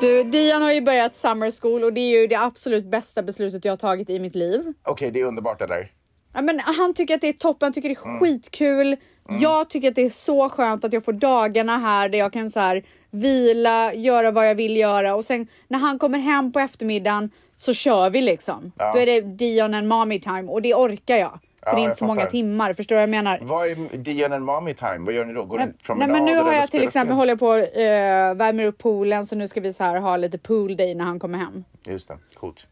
[0.00, 3.64] Du, Dian har ju börjat summer school och det är ju det absolut bästa beslutet
[3.64, 4.72] jag har tagit i mitt liv.
[4.84, 5.92] Okej, det är underbart eller?
[6.34, 8.20] Ja, men han tycker att det är toppen, han tycker det är Mm.
[8.20, 8.96] skitkul.
[9.40, 12.50] Jag tycker att det är så skönt att jag får dagarna här där jag kan
[12.50, 16.58] så här vila, göra vad jag vill göra och sen när han kommer hem på
[16.58, 18.72] eftermiddagen så kör vi liksom.
[18.78, 18.92] Ja.
[18.92, 21.38] Då är det Dion and mommy time och det orkar jag.
[21.68, 23.38] För Ja, det är inte jag så många timmar, förstår du vad jag menar?
[23.42, 24.98] Vad är Dion and Mommy time?
[24.98, 25.44] Vad gör ni då?
[25.44, 25.64] Går ni
[25.96, 29.36] Nej, men nu har jag till exempel håller på och uh, värmer upp poolen så
[29.36, 31.64] nu ska vi så här ha lite pool day när han kommer hem.
[31.84, 32.66] Just det, coolt.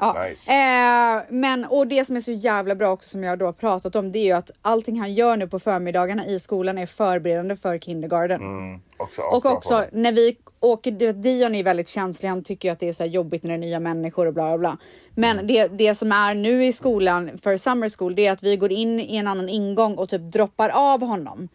[0.00, 0.26] Ja.
[0.28, 0.50] Nice.
[0.52, 3.96] Eh, men och det som är så jävla bra också som jag då har pratat
[3.96, 7.56] om det är ju att allting han gör nu på förmiddagarna i skolan är förberedande
[7.56, 8.40] för kindergarten.
[8.40, 12.80] Mm, också Och också när vi åker, Dion är väldigt känslig, han tycker ju att
[12.80, 14.78] det är så jobbigt när det är nya människor och bla bla bla.
[15.14, 15.46] Men Mm.
[15.46, 18.72] det, det som är nu i skolan för summer school det är att vi går
[18.72, 21.48] in i en annan ingång och typ droppar av honom.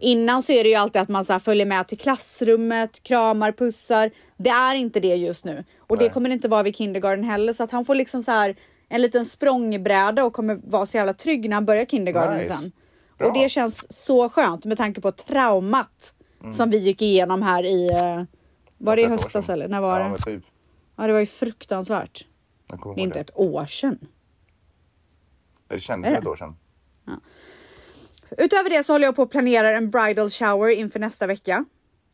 [0.00, 4.10] Innan så är det ju alltid att man så följer med till klassrummet, kramar, pussar.
[4.36, 5.64] Det är inte det just nu.
[5.92, 6.12] Och det Nej.
[6.12, 7.52] kommer det inte vara vid kindergarten heller.
[7.52, 8.56] Så att han får liksom så här
[8.88, 12.48] en liten språngbräda och kommer vara så jävla trygg när han börjar kindergarten Nice.
[12.48, 12.72] sen.
[13.18, 13.28] Bra.
[13.28, 16.14] Och det känns så skönt med tanke på traumat
[16.52, 18.22] som vi gick igenom här i, eh,
[18.78, 20.22] var det i höstas eller när var ja, det?
[20.24, 20.44] Typ.
[20.96, 22.26] Ja det var ju fruktansvärt.
[22.66, 23.98] Det är inte ett år sedan.
[25.68, 26.18] Det kändes som det?
[26.18, 26.56] ett år sedan.
[28.38, 31.64] Utöver det så håller jag på att planera en bridal shower inför nästa vecka.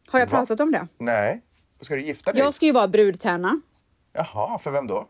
[0.06, 0.36] Har jag Va?
[0.38, 0.88] pratat om det?
[0.98, 1.42] Nej.
[1.80, 2.40] Ska du gifta dig?
[2.40, 3.60] Jag ska ju vara brudtärna.
[4.12, 5.06] Jaha, för vem då?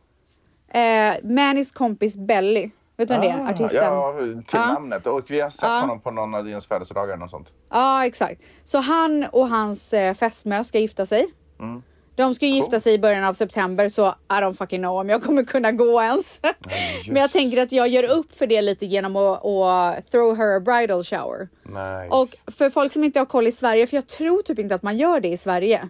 [0.73, 2.71] Eh, Mannys kompis Belly.
[2.97, 3.29] Vet du vem det?
[3.41, 3.85] Ah, Artisten.
[3.85, 4.73] Ja, till Ja.
[4.73, 5.07] namnet.
[5.07, 5.81] Och vi har sett Ja.
[5.81, 7.49] honom på någon av dina födelsedagar eller något sånt.
[7.71, 8.43] Ja, exakt.
[8.65, 11.27] Så han och hans eh, fästmö ska gifta sig.
[11.61, 11.83] Mm.
[12.15, 15.09] De ska ju gifta sig i början av september så I don't fucking know om
[15.09, 16.41] jag kommer kunna gå ens.
[17.09, 20.57] Men jag tänker att jag gör upp för det lite genom att, att throw her
[20.57, 21.49] a bridal shower.
[21.63, 22.09] Nice.
[22.17, 24.83] Och för folk som inte har koll i Sverige, för jag tror typ inte att
[24.83, 25.89] man gör det i Sverige.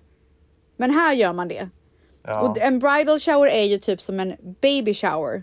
[0.77, 1.69] Men här gör man det.
[2.29, 2.41] Ja.
[2.41, 5.43] Och en bridal shower är ju typ som en baby shower.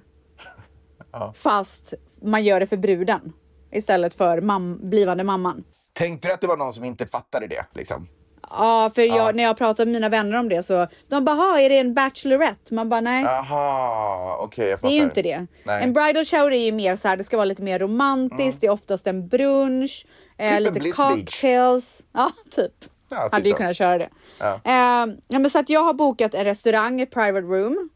[1.11, 1.33] Ja.
[1.35, 3.33] Fast man gör det för bruden
[3.71, 5.63] istället för mam- blivande mamman.
[5.93, 7.65] Tänkte du att det var någon som inte fattade det?
[7.73, 8.07] Liksom?
[8.49, 11.59] Ja, för jag, när jag pratar med mina vänner om det så de bara, "Ha,
[11.59, 12.73] är det en bachelorette?
[12.73, 13.25] Man bara, nej.
[13.25, 15.45] Aha, okej jag Det är ju inte det.
[15.63, 15.83] Nej.
[15.83, 18.67] En bridal shower är ju mer så här, det ska vara lite mer romantiskt, det
[18.67, 20.05] är oftast en brunch,
[20.37, 21.25] eh, en lite Bliss Beach.
[21.25, 22.03] cocktails.
[22.13, 22.71] Ja, typ.
[23.09, 23.57] Ja, typ Hade ju så.
[23.57, 24.09] kunnat köra det.
[24.39, 24.53] Ja.
[24.63, 27.89] Eh, ja, men så att jag har bokat en restaurang, ett private room,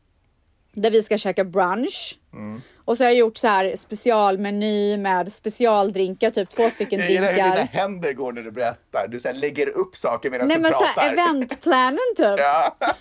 [0.74, 2.20] där vi ska käka brunch.
[2.34, 2.62] Mm.
[2.86, 7.28] Och så har jag gjort så här specialmeny med specialdrinkar, typ två stycken Jag gillar
[7.28, 7.74] hur dina drinkar.
[7.80, 9.08] händer går när du berättar.
[9.08, 11.02] Du så här, lägger upp saker medan Nej du men så pratar.
[11.02, 12.40] här, eventplanen typ.
[12.40, 12.76] Ja.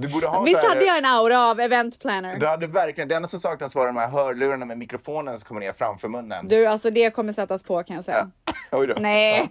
[0.00, 2.36] Du borde ha Visst här, hade jag en aura av event planner?
[2.36, 5.60] Du hade verkligen, det enda som saknas var de här hörlurarna med mikrofonen som kommer
[5.60, 6.48] ner framför munnen.
[6.48, 8.30] Du, alltså det kommer sättas på kan jag säga.
[8.72, 8.94] Oj då.
[8.98, 9.48] Nej.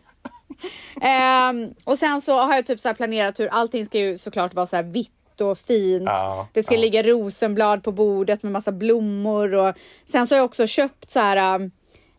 [1.02, 4.54] Ehm, och sen så har jag typ så här planerat hur allting ska ju såklart
[4.54, 6.04] vara så här vitt och fint.
[6.06, 6.82] Ja, det ska ja.
[6.82, 11.20] ligga rosenblad på bordet med massa blommor och sen så har jag också köpt så
[11.20, 11.70] här.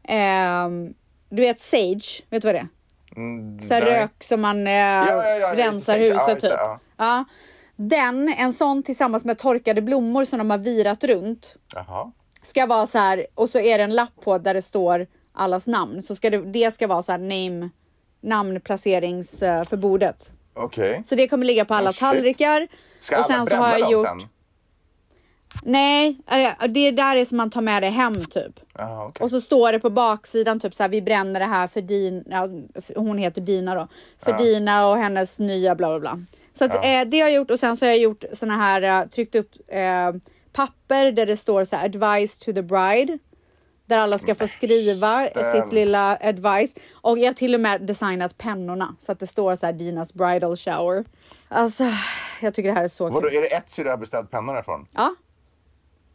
[0.08, 0.94] ehm,
[1.30, 2.68] du vet sage, vet du vad det är?
[3.16, 3.90] Mm, Så här nej.
[4.00, 6.50] rök som man eh, ja, rensar huset typ.
[6.50, 6.80] ja.
[6.96, 7.24] Ja.
[7.76, 12.12] Den, en sån tillsammans med torkade blommor som de har virat runt Jaha.
[12.42, 15.66] ska vara så här och så är det en lapp på där det står allas
[15.66, 17.70] namn så ska det, det ska vara så här name
[18.20, 20.30] namnplacerings för bordet.
[20.54, 21.02] Okej.
[21.04, 22.68] Så det kommer ligga på alla Oh, tallrikar.
[23.00, 24.06] Ska och alla sen så har jag dem gjort.
[24.06, 24.28] sen?
[25.62, 28.60] Nej, eh, det där är som man tar med det hem typ.
[28.74, 29.24] Jaha, okej.
[29.24, 32.22] Och så står det på baksidan typ så här, vi bränner det här för Dina,
[32.30, 32.48] ja,
[32.96, 36.24] hon heter Dina då, för Dina och hennes nya bla bla bla.
[36.54, 38.82] Så att, eh, det har jag gjort och sen så har jag gjort såna här,
[38.82, 40.12] eh, tryckt upp eh,
[40.52, 43.18] papper där det står så här advice to the bride.
[43.88, 45.72] Där alla ska få skriva sitt Hemskt.
[45.72, 46.74] lilla advice.
[46.92, 50.14] Och jag har till och med designat pennorna så att det står så här Dinas
[50.14, 51.04] bridal shower.
[51.48, 51.84] Alltså,
[52.42, 53.36] jag tycker det här är så Vadå, kul.
[53.38, 54.86] är det Etsy du har beställt pennorna ifrån?
[54.94, 55.14] Ja,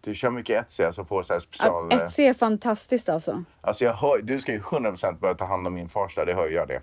[0.01, 1.93] Du kör mycket Etsy, alltså får så här special...
[1.93, 3.43] Etsy är fantastiskt alltså.
[3.61, 6.47] Alltså jag hör, du ska ju 100% börja ta hand om min Farsta, det hör
[6.49, 6.81] jag det.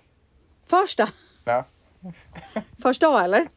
[0.66, 1.08] Farsta.
[1.44, 1.64] Ja,
[2.82, 3.48] Första A eller?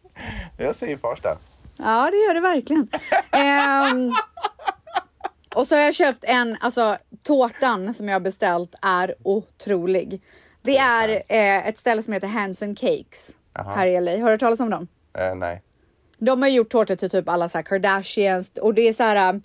[0.57, 1.37] jag säger Farsta.
[1.77, 2.87] Ja, det gör det verkligen.
[3.31, 4.13] Ehm,
[5.55, 10.21] och så har jag köpt en, alltså tårtan som jag beställt är otrolig.
[10.61, 13.73] Det är eh, ett ställe som heter Hanson Cakes Jaha.
[13.75, 14.11] här i LA.
[14.11, 14.87] Har du hört talas om dem?
[15.17, 15.61] Eh, nej.
[16.17, 19.41] De har gjort tårtor till typ alla så här Kardashians och det är så här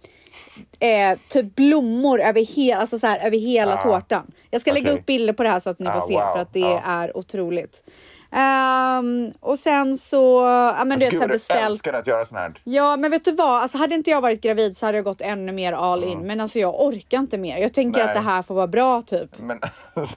[0.78, 4.30] eh, typ blommor över, he alltså så här, över hela Ah, tårtan.
[4.50, 5.00] Jag ska lägga okej.
[5.00, 6.64] upp bilder på det här så att ni får Ah, se wow, för att det
[6.64, 6.82] ah.
[6.84, 7.82] är otroligt.
[8.30, 10.42] Ehm, och sen så,
[10.78, 11.60] ja men du vet Gud beställt.
[11.60, 12.60] älskar att göra sånt här.
[12.64, 13.62] Ja, men vet du vad?
[13.62, 16.18] Alltså, hade inte jag varit gravid så hade jag gått ännu mer all in.
[16.20, 17.58] Men alltså jag orkar inte mer.
[17.58, 18.08] Jag tänker Nej.
[18.08, 19.38] att det här får vara bra typ.
[19.38, 19.60] Men
[19.94, 20.16] alltså,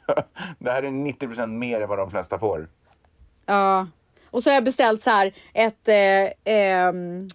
[0.60, 2.70] det här är 90% mer än vad de flesta får.
[3.46, 3.88] Ja.
[4.32, 7.28] Och så har jag beställt så här ett eh, ehm,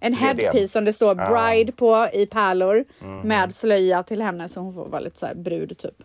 [0.00, 2.84] en headpiece som det står bride på i pärlor
[3.22, 6.02] med slöja till henne så hon får vara lite så här brud typ.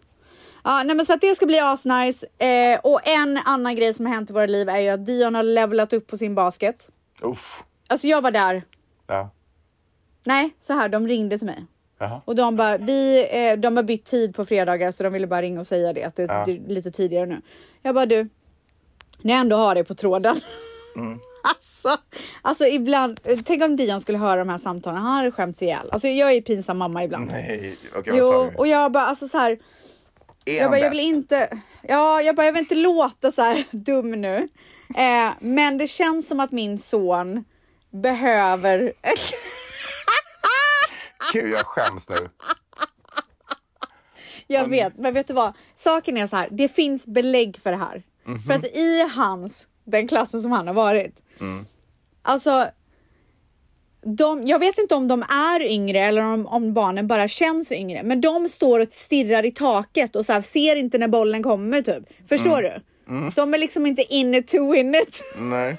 [0.63, 2.27] Ja, nej men så att det ska bli asnice.
[2.37, 5.35] Eh, och en annan grej som har hänt i våra liv är ju att Dion
[5.35, 6.89] har levlat upp på sin basket.
[7.21, 7.63] Uff.
[7.87, 8.63] Alltså jag var där.
[9.07, 9.29] Ja.
[10.25, 11.65] Nej, så här, de ringde till mig.
[11.99, 12.21] Jaha.
[12.25, 15.41] Och de bara, vi, eh, de har bytt tid på fredagar så de ville bara
[15.41, 16.43] ringa och säga det att det, Ja.
[16.45, 17.41] det är lite tidigare nu.
[17.81, 18.29] Jag bara du,
[19.21, 20.41] när jag ändå har det på tråden.
[20.95, 21.19] Mm.
[21.43, 21.97] alltså,
[22.41, 25.89] alltså ibland, tänk om Dion skulle höra de här samtalen, han hade skämts ihjäl.
[25.91, 27.27] Alltså jag är pinsam mamma ibland.
[27.31, 28.57] Nej, okej sa Jo, du?
[28.57, 29.57] och jag bara alltså så här, Är
[30.45, 34.11] jag bara, jag vill inte, ja, jag bara, jag vill inte låta så här dum
[34.11, 34.47] nu.
[34.95, 37.43] Eh, men det känns som att min son
[37.91, 38.93] behöver
[41.33, 42.29] Gud, jag skäms nu.
[44.47, 45.53] Jag vet, men vet du vad?
[45.75, 48.03] Saken är så här, det finns belägg för det här.
[48.25, 48.43] Mhm.
[48.43, 51.65] För att i hans, den klassen som han har varit, Mm.
[52.21, 52.67] alltså
[54.01, 58.03] de, jag vet inte om de är yngre eller om, om barnen bara känns yngre,
[58.03, 61.81] men de står och stirrar i taket och så här, ser inte när bollen kommer
[61.81, 62.03] typ.
[62.29, 62.59] Förstår
[63.07, 63.25] Mm.
[63.25, 63.31] du?
[63.35, 65.23] De är liksom inte in it to win it.
[65.37, 65.77] Nej.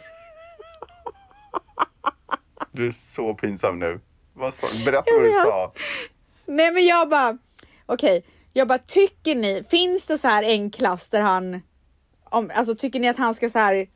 [2.73, 4.01] Du är så pinsam nu.
[4.35, 5.73] Vad sa, berätta vad du sa.
[6.47, 7.39] Nej men jag bara,
[7.87, 11.61] okej, jag bara tycker ni, finns det så här en klass där han,
[12.25, 13.87] om, alltså tycker ni att han ska så här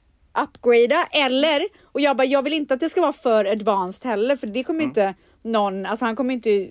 [0.43, 1.63] upgrada eller,
[1.95, 4.65] och jag bara, jag vill inte att det ska vara för advanced heller för det
[4.65, 6.71] kommer inte någon, alltså han kommer inte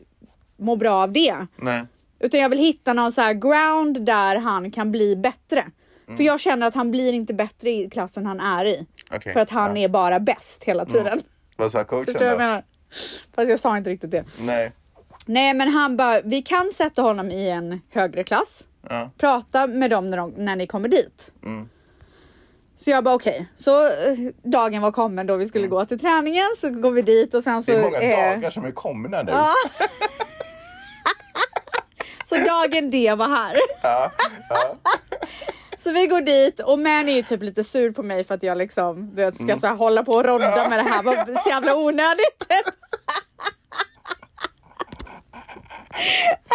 [0.58, 1.36] må bra av det.
[1.56, 1.86] Nej.
[2.20, 5.66] Utan jag vill hitta någon så här ground där han kan bli bättre.
[6.18, 8.86] För jag känner att han blir inte bättre i klassen han är i.
[9.12, 9.84] Okej, För att han ja.
[9.84, 11.22] är bara bäst hela tiden.
[11.58, 12.38] Vad sa coachen vad jag då?
[12.38, 12.64] menar?
[13.36, 14.26] Fast jag sa inte riktigt det.
[14.40, 14.72] Nej.
[15.26, 18.68] Nej men han bara, vi kan sätta honom i en högre klass.
[18.90, 19.12] Ja.
[19.18, 21.32] Prata med dem när, de, när ni kommer dit.
[21.44, 21.70] Mm.
[22.84, 26.46] Så jag bara okej, så eh, dagen var kommen då vi skulle gå till träningen
[26.58, 27.72] så går vi dit och sen så...
[27.72, 27.92] Mm.
[27.92, 29.32] Det är många eh, dagar som är komna nu.
[29.32, 29.54] Ja.
[32.26, 33.58] Så dagen D var här.
[33.82, 34.12] Ja,
[34.50, 34.76] ja.
[35.78, 38.44] Så vi går dit och Man är ju typ lite sur på mig för att
[38.44, 41.04] jag liksom du vet, ska så här, hålla på och rodda med det här.
[41.04, 42.48] Vad så jävla onödigt.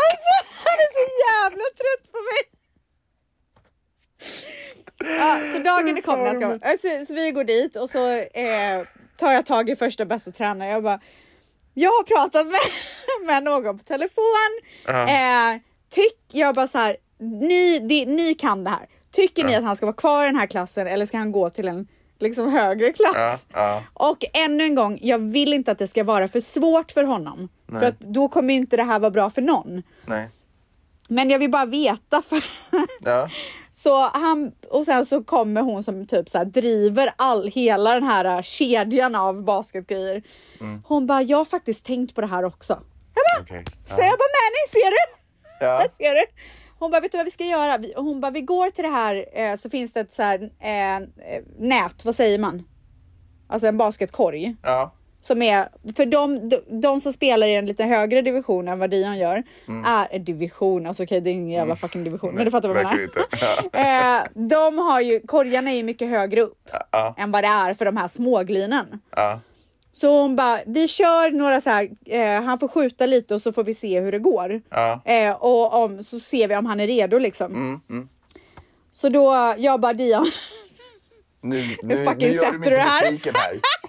[0.05, 0.33] alltså
[0.65, 2.49] han är så jävla trött på mig.
[5.05, 6.41] Ja, så dagen är kommen.
[6.41, 8.83] Jag ska, så, så vi går dit och så eh,
[9.17, 10.71] tar jag tag i första bästa tränare.
[10.71, 11.01] Jag bara,
[11.75, 12.61] jag har pratat med,
[13.27, 14.51] med någon på telefon.
[15.09, 18.87] Eh, tyck, jag bara så här, ni, det, ni kan det här.
[19.13, 21.51] Tycker ni att han ska vara kvar i den här klassen eller ska han gå
[21.51, 23.47] till en liksom högre klass?
[23.53, 27.05] Ja, Och ännu en gång, jag vill inte att det ska vara för svårt för
[27.05, 27.49] honom.
[27.69, 29.83] För att då kommer inte det här vara bra för någon.
[30.07, 30.29] Nej.
[31.09, 32.23] Men jag vill bara veta.
[32.23, 32.39] För
[33.01, 33.29] Ja.
[33.79, 38.03] så han, och sen så kommer hon som typ så här driver all, hela den
[38.03, 40.23] här äh, kedjan av basketgrejer.
[40.61, 40.83] Mm.
[40.87, 42.73] Hon bara, jag har faktiskt tänkt på det här också.
[43.15, 43.65] Jag bara, Okej.
[43.87, 45.15] så jag bara, Manny, ser du?
[45.61, 45.83] Ja.
[45.83, 46.27] Jag ser du?
[46.79, 47.79] Hon bara, vet du vad vi ska göra?
[47.97, 50.97] Hon bara, vi går till det här, eh, så finns det ett så här, eh,
[50.97, 51.03] eh,
[51.59, 52.63] nät, vad säger man?
[53.49, 54.57] Alltså en basketkorg.
[54.63, 54.95] Ja.
[55.21, 58.91] Som är, för de, de, de som spelar i en lite högre division än vad
[58.91, 59.85] Dion gör, Mm.
[60.13, 62.85] är division, alltså okej det är ingen jävla fucking division, men du fattar vad jag
[62.85, 63.09] menar.
[64.19, 67.15] Eh, de har ju, korgarna är ju mycket högre upp Ja.
[67.19, 69.01] än vad det är för de här småglinen.
[69.11, 69.41] Ja.
[69.93, 73.53] Så hon bara, vi kör några så här, eh, han får skjuta lite och så
[73.53, 74.61] får vi se hur det går.
[75.05, 77.53] Eh, och om, så ser vi om han är redo liksom.
[77.55, 78.09] Mm, mm.
[78.91, 80.27] Så då, jag bara Dion,
[81.41, 83.61] Nu, nu, fucking nu gör du mig besviken här.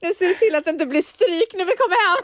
[0.00, 2.22] nu ser du till att det inte blir stryk när vi kommer hem.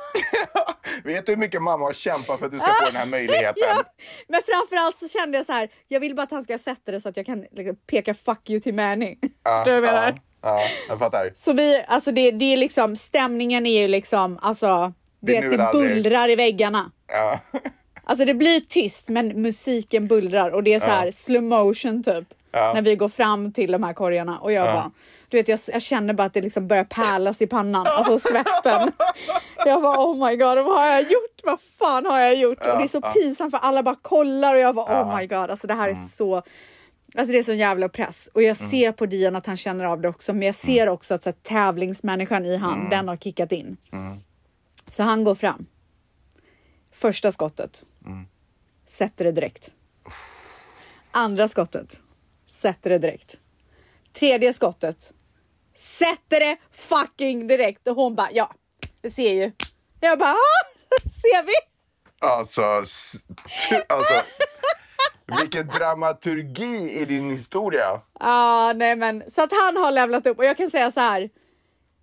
[1.05, 3.55] Vet du hur mycket mamma har kämpat för att du ska få den här möjligheten?
[3.69, 3.85] Ja,
[4.29, 7.01] men framförallt så kände jag så här, jag vill bara att han ska sätta det
[7.01, 9.19] så att jag kan liksom, peka fuck you till Manny.
[9.45, 10.19] Ja, du vad jag menar?
[10.43, 11.33] ja, ja, jag fattar.
[11.35, 15.59] Så vi, alltså det, det är liksom, stämningen är ju liksom, alltså, du Det vet
[15.59, 16.91] det bullrar i väggarna.
[17.07, 17.41] Ja.
[18.05, 22.29] Alltså det blir tyst men musiken bullrar och det är så här slow motion typ.
[22.51, 22.73] Ja.
[22.75, 24.91] När vi går fram till de här korgarna och jag bara,
[25.29, 28.93] du vet jag, jag känner bara att det liksom börjar pärlas i pannan, alltså svetten.
[29.67, 31.41] Jag bara oh my god, vad har jag gjort?
[31.45, 32.59] Vad fan har jag gjort?
[32.61, 33.11] och det är så ja.
[33.11, 35.03] pinsamt för alla bara kollar och jag bara Ja.
[35.05, 36.09] oh my god, alltså det här är Mm.
[36.09, 36.43] så
[37.17, 40.01] Alltså det är sån jävla press och jag ser på Dion att han känner av
[40.01, 40.95] det också men jag ser Mm.
[40.95, 43.77] också att så här, tävlingsmänniskan i han, den har kickat in.
[43.93, 44.19] Mm.
[44.89, 45.67] Så han går fram.
[46.93, 47.85] Första skottet.
[48.07, 48.27] Mm.
[48.87, 49.71] Sätter det direkt.
[51.11, 52.01] Andra skottet.
[52.59, 53.37] Sätter det direkt.
[54.13, 55.13] Tredje skottet.
[55.75, 58.53] Sätter det fucking direkt och hon bara ja,
[59.03, 59.53] du ser ju.
[60.01, 60.65] Jag bara ah,
[61.03, 61.53] ser vi?
[62.21, 62.63] Alltså,
[63.89, 64.15] alltså
[65.41, 68.01] vilken dramaturgi i din historia.
[68.21, 71.31] Ja, nej men så att han har levlat upp och jag kan säga så här.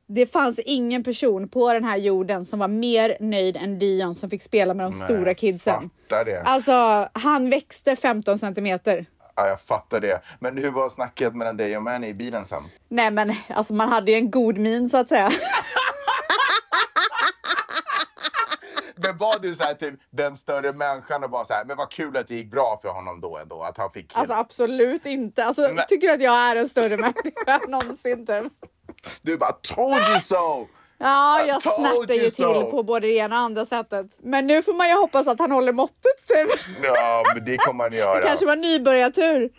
[0.08, 4.30] Det fanns ingen person på den här jorden som var mer nöjd än Dion som
[4.30, 5.90] fick spela med de stora kidsen.
[6.10, 6.42] Fattar det.
[6.42, 9.06] Alltså, han växte 15 centimeter.
[9.36, 10.22] Ja, jag fattar det.
[10.40, 12.64] Men hur var snacket mellan dig och Manny i bilen sen?
[12.90, 15.30] Nej men alltså man hade ju en god min så att säga.
[18.96, 21.92] Men var du så här typ den större människan och bara så här, men vad
[21.92, 25.46] kul att det gick bra för honom då ändå, att han fick Alltså absolut inte.
[25.46, 25.86] Alltså, Nej.
[25.88, 28.54] tycker du att jag är en större människa någonsin typ?
[29.22, 30.68] Du bara told you so!
[31.06, 32.72] Ja, jag snärtar ju you till so.
[32.72, 34.06] på både det ena och andra sättet.
[34.24, 36.60] Men nu får man ju hoppas att han håller måttet typ.
[36.84, 38.16] Ja, men det kommer han göra.
[38.22, 39.50] Det kanske var nybörjartur.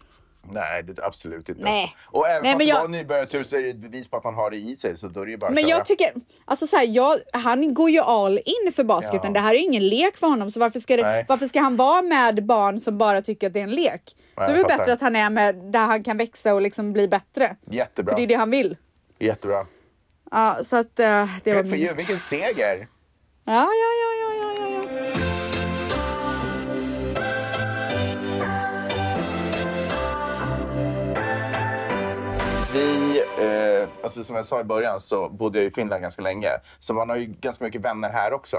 [0.53, 1.63] Nej, det, absolut inte.
[1.63, 1.97] Nej.
[2.07, 4.25] Och även Nej, fast det jag- var nybörjartur så är det ett bevis på att
[4.25, 6.13] han har det i sig, så då är det bara Men jag tycker,
[6.45, 9.21] alltså så här, jag, han går ju all in för basketen.
[9.25, 9.31] Ja.
[9.31, 11.25] Det här är ju ingen lek för honom, så varför ska, det, Nej.
[11.29, 14.03] varför ska han vara med barn som bara tycker att det är en lek?
[14.37, 17.09] Då är det bättre att han är med där han kan växa och liksom bli
[17.09, 17.57] bättre.
[17.71, 18.13] Jättebra.
[18.15, 18.77] För det är det han vill.
[19.19, 19.67] Jättebra.
[20.31, 21.97] Ja, så att eh, det var min...
[21.97, 22.89] vilken seger!
[23.45, 24.87] Ja, ja, ja, ja, ja, ja, ja.
[32.73, 36.49] Vi, eh, alltså som jag sa i början så bodde jag i Finland ganska länge.
[36.79, 38.57] Så man har ju ganska mycket vänner här också.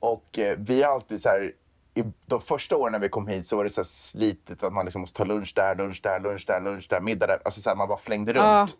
[0.00, 1.52] Och eh, vi har alltid så här,
[1.94, 4.72] i de första åren när vi kom hit så var det så här slitigt att
[4.72, 7.38] man liksom måste ta lunch där, lunch där, lunch där, lunch där, middag där.
[7.44, 8.76] Alltså så här, man bara flängde runt.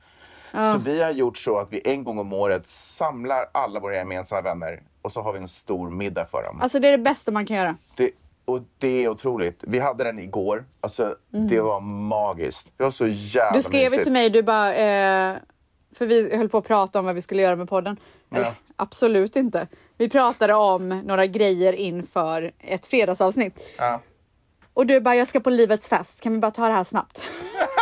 [0.53, 4.43] Så vi har gjort så att vi en gång om året samlar alla våra gemensamma
[4.43, 6.61] vänner och så har vi en stor middag för dem.
[6.63, 7.77] Alltså det är det bästa man kan göra.
[7.97, 8.11] Det,
[8.45, 9.59] och det är otroligt.
[9.61, 10.65] Vi hade den igår.
[10.81, 12.69] Alltså, det var magiskt.
[12.77, 13.57] Det var så jävla Mm.
[13.59, 14.03] Du skrev ju mysigt.
[14.05, 14.75] till mig, du bara...
[14.75, 15.37] Eh,
[15.97, 17.97] för vi höll på att prata om vad vi skulle göra med podden.
[18.35, 18.53] Eller, Ja.
[18.77, 19.69] absolut inte.
[19.99, 23.61] Vi pratade om några grejer inför ett fredagsavsnitt.
[23.79, 24.01] Ja.
[24.75, 26.21] Och du bara, jag ska på livets fest.
[26.21, 27.23] Kan vi bara ta det här snabbt?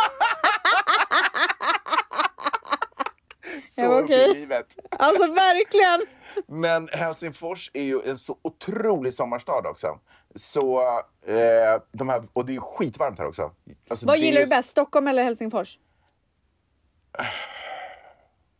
[3.75, 4.65] så i livet.
[4.89, 6.05] Alltså verkligen.
[6.61, 9.99] Men Helsingfors är ju en så otrolig sommarstad också.
[10.35, 10.81] Så,
[11.27, 13.51] eh, de här, och det är skitvarmt här också.
[13.89, 15.79] Alltså, Vad gillar är- du bäst, Stockholm eller Helsingfors?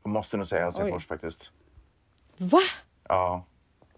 [0.04, 1.52] Jag måste nog säga Helsingfors faktiskt.
[2.38, 2.60] Va?
[3.10, 3.46] Ja,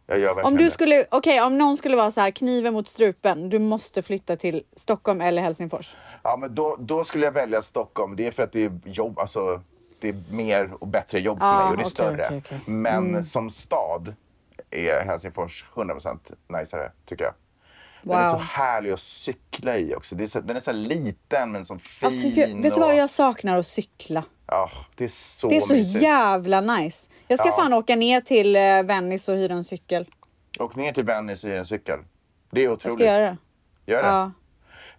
[0.08, 0.72] jag gör verkligen Om du det.
[0.72, 4.64] skulle, okej om någon skulle vara så här kniven mot strupen, du måste flytta till
[4.76, 5.96] Stockholm eller Helsingfors.
[6.24, 8.16] Ja, men då, då skulle jag välja Stockholm.
[8.16, 9.62] Det är för att det är jobb, alltså
[10.00, 12.26] det är mer och bättre jobb för Ah, mig och det är okej, större.
[12.26, 12.60] okej, okej.
[12.66, 14.16] Men som stad
[14.72, 16.18] är Helsingfors 100%
[16.48, 17.34] najsare tycker jag.
[18.02, 18.42] Den är så Wow.
[18.42, 20.16] härlig att cykla i också.
[20.16, 22.06] Det är så, den är så liten men så fin.
[22.06, 24.24] Alltså, jag, vet du och, vad jag saknar att cykla?
[24.48, 26.02] Ja, det är så Det är så mysigt.
[26.04, 27.10] jävla nice.
[27.28, 27.56] Jag ska Ja.
[27.56, 30.06] fan åka ner till eh, Venice och hyra en cykel.
[30.60, 32.00] Åk ner till Venice i en cykel.
[32.52, 32.96] Det är Jag otroligt.
[32.98, 33.38] ska göra det.
[33.92, 34.10] Gör det.
[34.10, 34.32] Ja.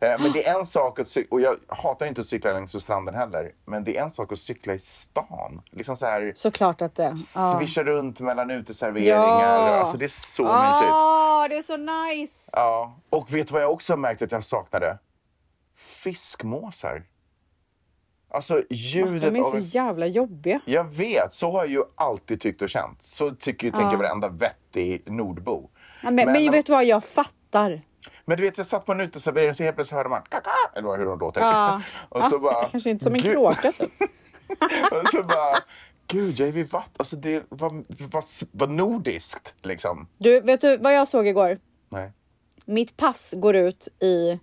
[0.00, 2.74] Eh, Men det är en sak att cykla, och jag hatar inte att cykla längs
[2.74, 5.62] med stranden heller, men det är en sak att cykla i stan.
[5.70, 7.16] Liksom så här, Såklart att det.
[7.34, 7.58] Ja.
[7.58, 9.14] svischa runt mellan uteserveringar.
[9.16, 9.80] Ja.
[9.80, 10.92] Alltså det är så mysigt.
[10.92, 12.50] Åh, det är så nice!
[12.52, 12.96] Ja.
[13.10, 14.98] Och vet du vad jag också har märkt att jag saknade?
[15.76, 17.02] Fiskmåsar.
[18.30, 19.62] Alltså ljudet De är av så en...
[19.62, 20.60] jävla jobbiga.
[20.64, 23.02] Jag vet, så har jag ju alltid tyckt och känt.
[23.02, 25.70] Så tycker tänker varenda vettig nordbo.
[26.02, 27.82] Ja, men, men, vet du vad, jag fattar.
[28.28, 30.98] Men du vet, jag satt på en uteservering så helt plötsligt hörde man kaka, eller
[30.98, 31.40] hur de låter.
[31.40, 31.82] Ja.
[32.08, 33.92] och så bara, Kanske inte som en kråka typ.
[34.92, 35.56] och så bara,
[36.06, 36.92] gud, jag är vid vatten.
[36.96, 40.08] Alltså det var, var, var nordiskt liksom.
[40.18, 41.58] Du, vet du vad jag såg igår?
[41.88, 42.12] Nej.
[42.64, 44.38] Mitt pass går ut i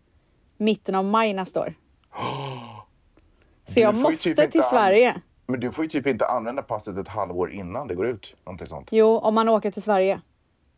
[0.57, 1.73] mitten av maj nästa år.
[3.65, 5.21] Så jag ju måste typ till Sverige.
[5.47, 8.35] Men du får ju typ inte använda passet ett halvår innan det går ut.
[8.45, 8.87] Någonting sånt.
[8.91, 10.21] Jo, om man åker till Sverige.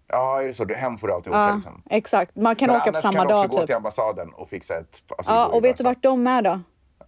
[0.08, 0.66] Ja, är det så?
[0.66, 1.82] Du, hem får du alltid åka Ja, liksom.
[1.90, 2.36] exakt.
[2.36, 3.66] Man kan Men åka på annars samma kan du också dag gå typ.
[3.66, 5.02] till ambassaden och fixa ett...
[5.18, 6.60] Alltså, Ja, och vet du vart de är då?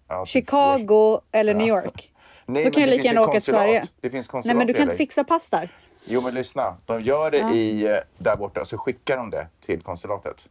[0.07, 2.13] Ja, typ Chicago eller New York?
[2.45, 3.41] Nej, Då kan jag lika gärna åka till.
[3.41, 3.83] Sverige.
[4.01, 5.69] Det finns konsulat Nej, men du kan inte fixa pass där.
[6.05, 6.75] Jo, men lyssna.
[6.85, 10.45] De gör det i, eh, där borta, så skickar de det till konsulatet.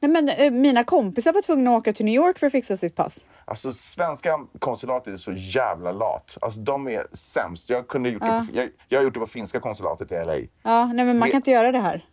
[0.00, 2.76] Nej, men eh, mina kompisar var tvungna att åka till New York för att fixa
[2.76, 3.26] sitt pass.
[3.44, 6.38] Alltså svenska konsulatet är så jävla lat.
[6.40, 7.70] Alltså de är sämst.
[7.70, 10.34] Jag, kunde gjort det på, jag, jag har gjort det på finska konsulatet i LA.
[10.62, 12.06] Ja, nej, men man Det- kan inte göra det här.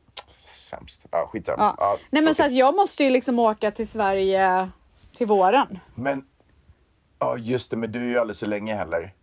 [0.69, 1.01] Sämst.
[1.11, 1.63] Ja, skitsamma.
[1.63, 1.75] Ja.
[1.77, 4.69] Ja, nej, men så att jag måste ju liksom åka till Sverige
[5.17, 5.79] till våren.
[5.95, 6.23] men
[7.19, 9.13] ja, just det, men du är ju alldeles så länge heller.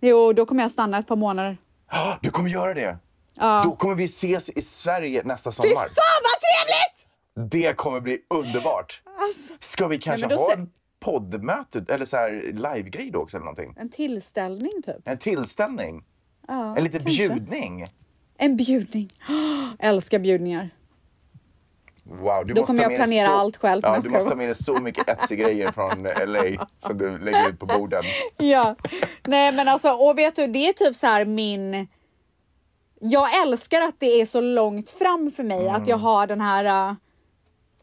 [0.00, 1.56] Jo, då kommer jag stanna ett par månader.
[2.20, 2.96] Du kommer göra det?
[3.34, 3.62] Ja.
[3.64, 5.74] Då kommer vi ses i Sverige nästa Fy sommar.
[5.74, 6.91] fan vad trevligt!
[7.34, 9.02] Det kommer bli underbart.
[9.18, 10.70] Alltså, Ska vi kanske då ha en
[11.00, 13.74] poddmöte eller så här live-grej då också eller någonting?
[13.78, 14.96] en tillställning typ.
[15.04, 16.04] En tillställning?
[16.48, 17.28] Ja, En liten kanske.
[17.28, 17.84] bjudning?
[18.38, 19.10] En bjudning.
[19.78, 20.70] älskar bjudningar.
[22.04, 23.32] Wow, du Då måste kommer jag planera så...
[23.32, 23.80] allt själv.
[23.84, 26.02] Ja, Nej, du måste ha med dig så mycket Etsy-grejer från
[26.32, 28.02] LA som du lägger ut på borden.
[28.36, 28.76] Ja,
[29.26, 31.88] nej men alltså och vet du det är typ så här min.
[33.00, 35.88] Jag älskar att det är så långt fram för mig att Mm.
[35.88, 36.96] jag har den här.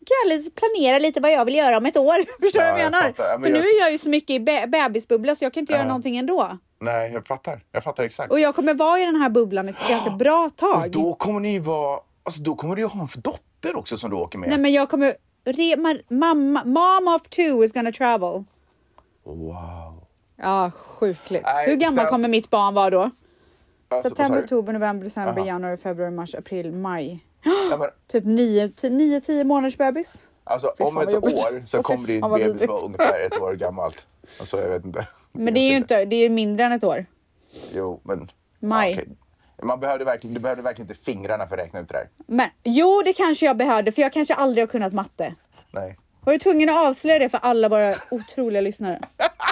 [0.09, 2.25] Kan jag planera lite vad jag vill göra om ett år.
[2.41, 3.01] Förstår du Ja, vad jag jag menar?
[3.07, 3.23] fattar.
[3.31, 5.53] Ja, men för nu jag- är jag ju så mycket i be- bebisbubbla så jag
[5.53, 6.57] kan inte göra någonting ändå.
[6.81, 7.63] Nej, jag fattar.
[7.71, 8.31] Jag fattar exakt.
[8.31, 10.91] Och jag kommer vara i den här bubblan ett ganska bra Och tag.
[10.91, 11.99] då kommer ni ju vara...
[12.23, 14.49] Alltså då kommer du ju ha en dotter också som du åker med.
[14.49, 15.13] Nej men jag kommer.
[15.45, 18.43] Re, ma- mamma, mom of two is gonna travel.
[19.23, 20.03] Wow.
[20.35, 21.45] Ja, sjukligt.
[21.65, 23.09] Hur gammal kommer mitt barn vara då?
[23.91, 25.47] Alltså, September, oktober, november, december, Aha.
[25.47, 27.19] januari, februari, mars, april, maj.
[27.43, 30.23] Ja, men, Typ 9-10 månaders bebis.
[30.43, 33.97] alltså om ett år så kommer din bebis vara ungefär ett år gammalt.
[34.39, 35.07] Alltså jag vet inte.
[35.31, 37.05] Men det är ju inte, det är mindre än ett år.
[37.73, 38.31] Jo, men...
[38.59, 38.93] Maj.
[38.93, 39.09] Okej.
[39.63, 42.09] Man behövde verkligen, du behövde verkligen inte fingrarna för att räkna ut det där.
[42.27, 45.35] Men jo, det kanske jag behövde för jag kanske aldrig har kunnat matte.
[45.71, 45.97] Nej.
[46.25, 49.01] Var du tvungen att avslöja det för alla våra otroliga lyssnare?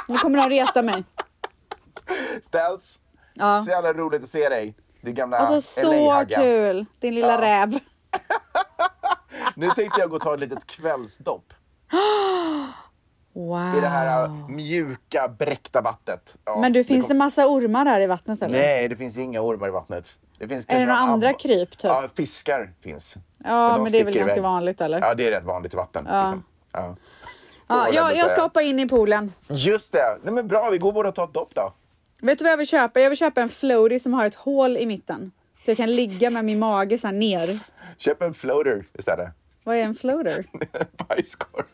[0.08, 1.04] Nu kommer de reta mig.
[2.44, 3.00] Ställs.
[3.34, 3.64] Ja.
[3.66, 4.76] Så jävla roligt att se dig.
[5.08, 6.86] Det gamla Alltså så kul!
[7.00, 7.42] Din lilla Ja.
[7.42, 7.80] räv.
[9.56, 11.54] Nu tänkte jag gå och ta ett litet kvällsdopp
[13.34, 13.76] Wow.
[13.78, 16.36] i det här äh, mjuka bräckta vattnet.
[16.46, 18.60] Ja, Men du, finns det kom- massa ormar där i vattnet eller?
[18.60, 20.16] Nej, det finns inga ormar i vattnet.
[20.38, 21.84] Det finns Är det några andra kryp typ?
[21.84, 23.16] Ja, fiskar finns.
[23.44, 24.44] Ja, de men det är väl ganska iväg.
[24.44, 25.00] vanligt eller?
[25.02, 26.06] Ja, det är rätt vanligt i vatten.
[26.10, 26.22] Ja.
[26.22, 26.44] Liksom.
[26.72, 26.96] Ja.
[27.68, 29.34] Ja, jag, jag ska hoppa in i poolen.
[29.48, 30.18] Just det.
[30.24, 31.74] Nej, men bra, vi går båda och tar ett dopp då.
[32.22, 33.00] Vet du vad jag vill köpa?
[33.00, 35.32] Jag vill köpa en floaty som har ett hål i mitten.
[35.66, 37.60] Så jag kan ligga med min mage så här ner.
[37.98, 39.30] Köp en floater istället.
[39.64, 40.46] Vad är en floater?
[41.08, 41.66] Bajskorv.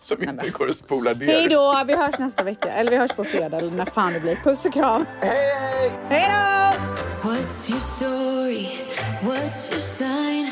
[0.00, 1.26] Som inte går att spola ner.
[1.26, 1.82] Hej då!
[1.86, 2.68] Vi hörs nästa vecka.
[2.72, 4.36] Eller vi hörs på fredag eller när fan det blir.
[4.36, 5.06] Puss och kram!
[5.20, 5.92] Hej!
[6.08, 7.28] Hej då!
[7.28, 8.68] What's your story?
[9.22, 10.50] What's your sign?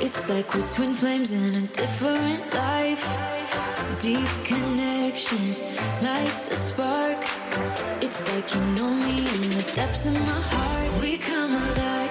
[0.00, 3.08] It's like we're twin flames in a different life.
[4.00, 5.38] Deep connection
[6.02, 7.16] lights a spark.
[8.02, 11.00] It's like you know me in the depths of my heart.
[11.00, 12.10] We come alive.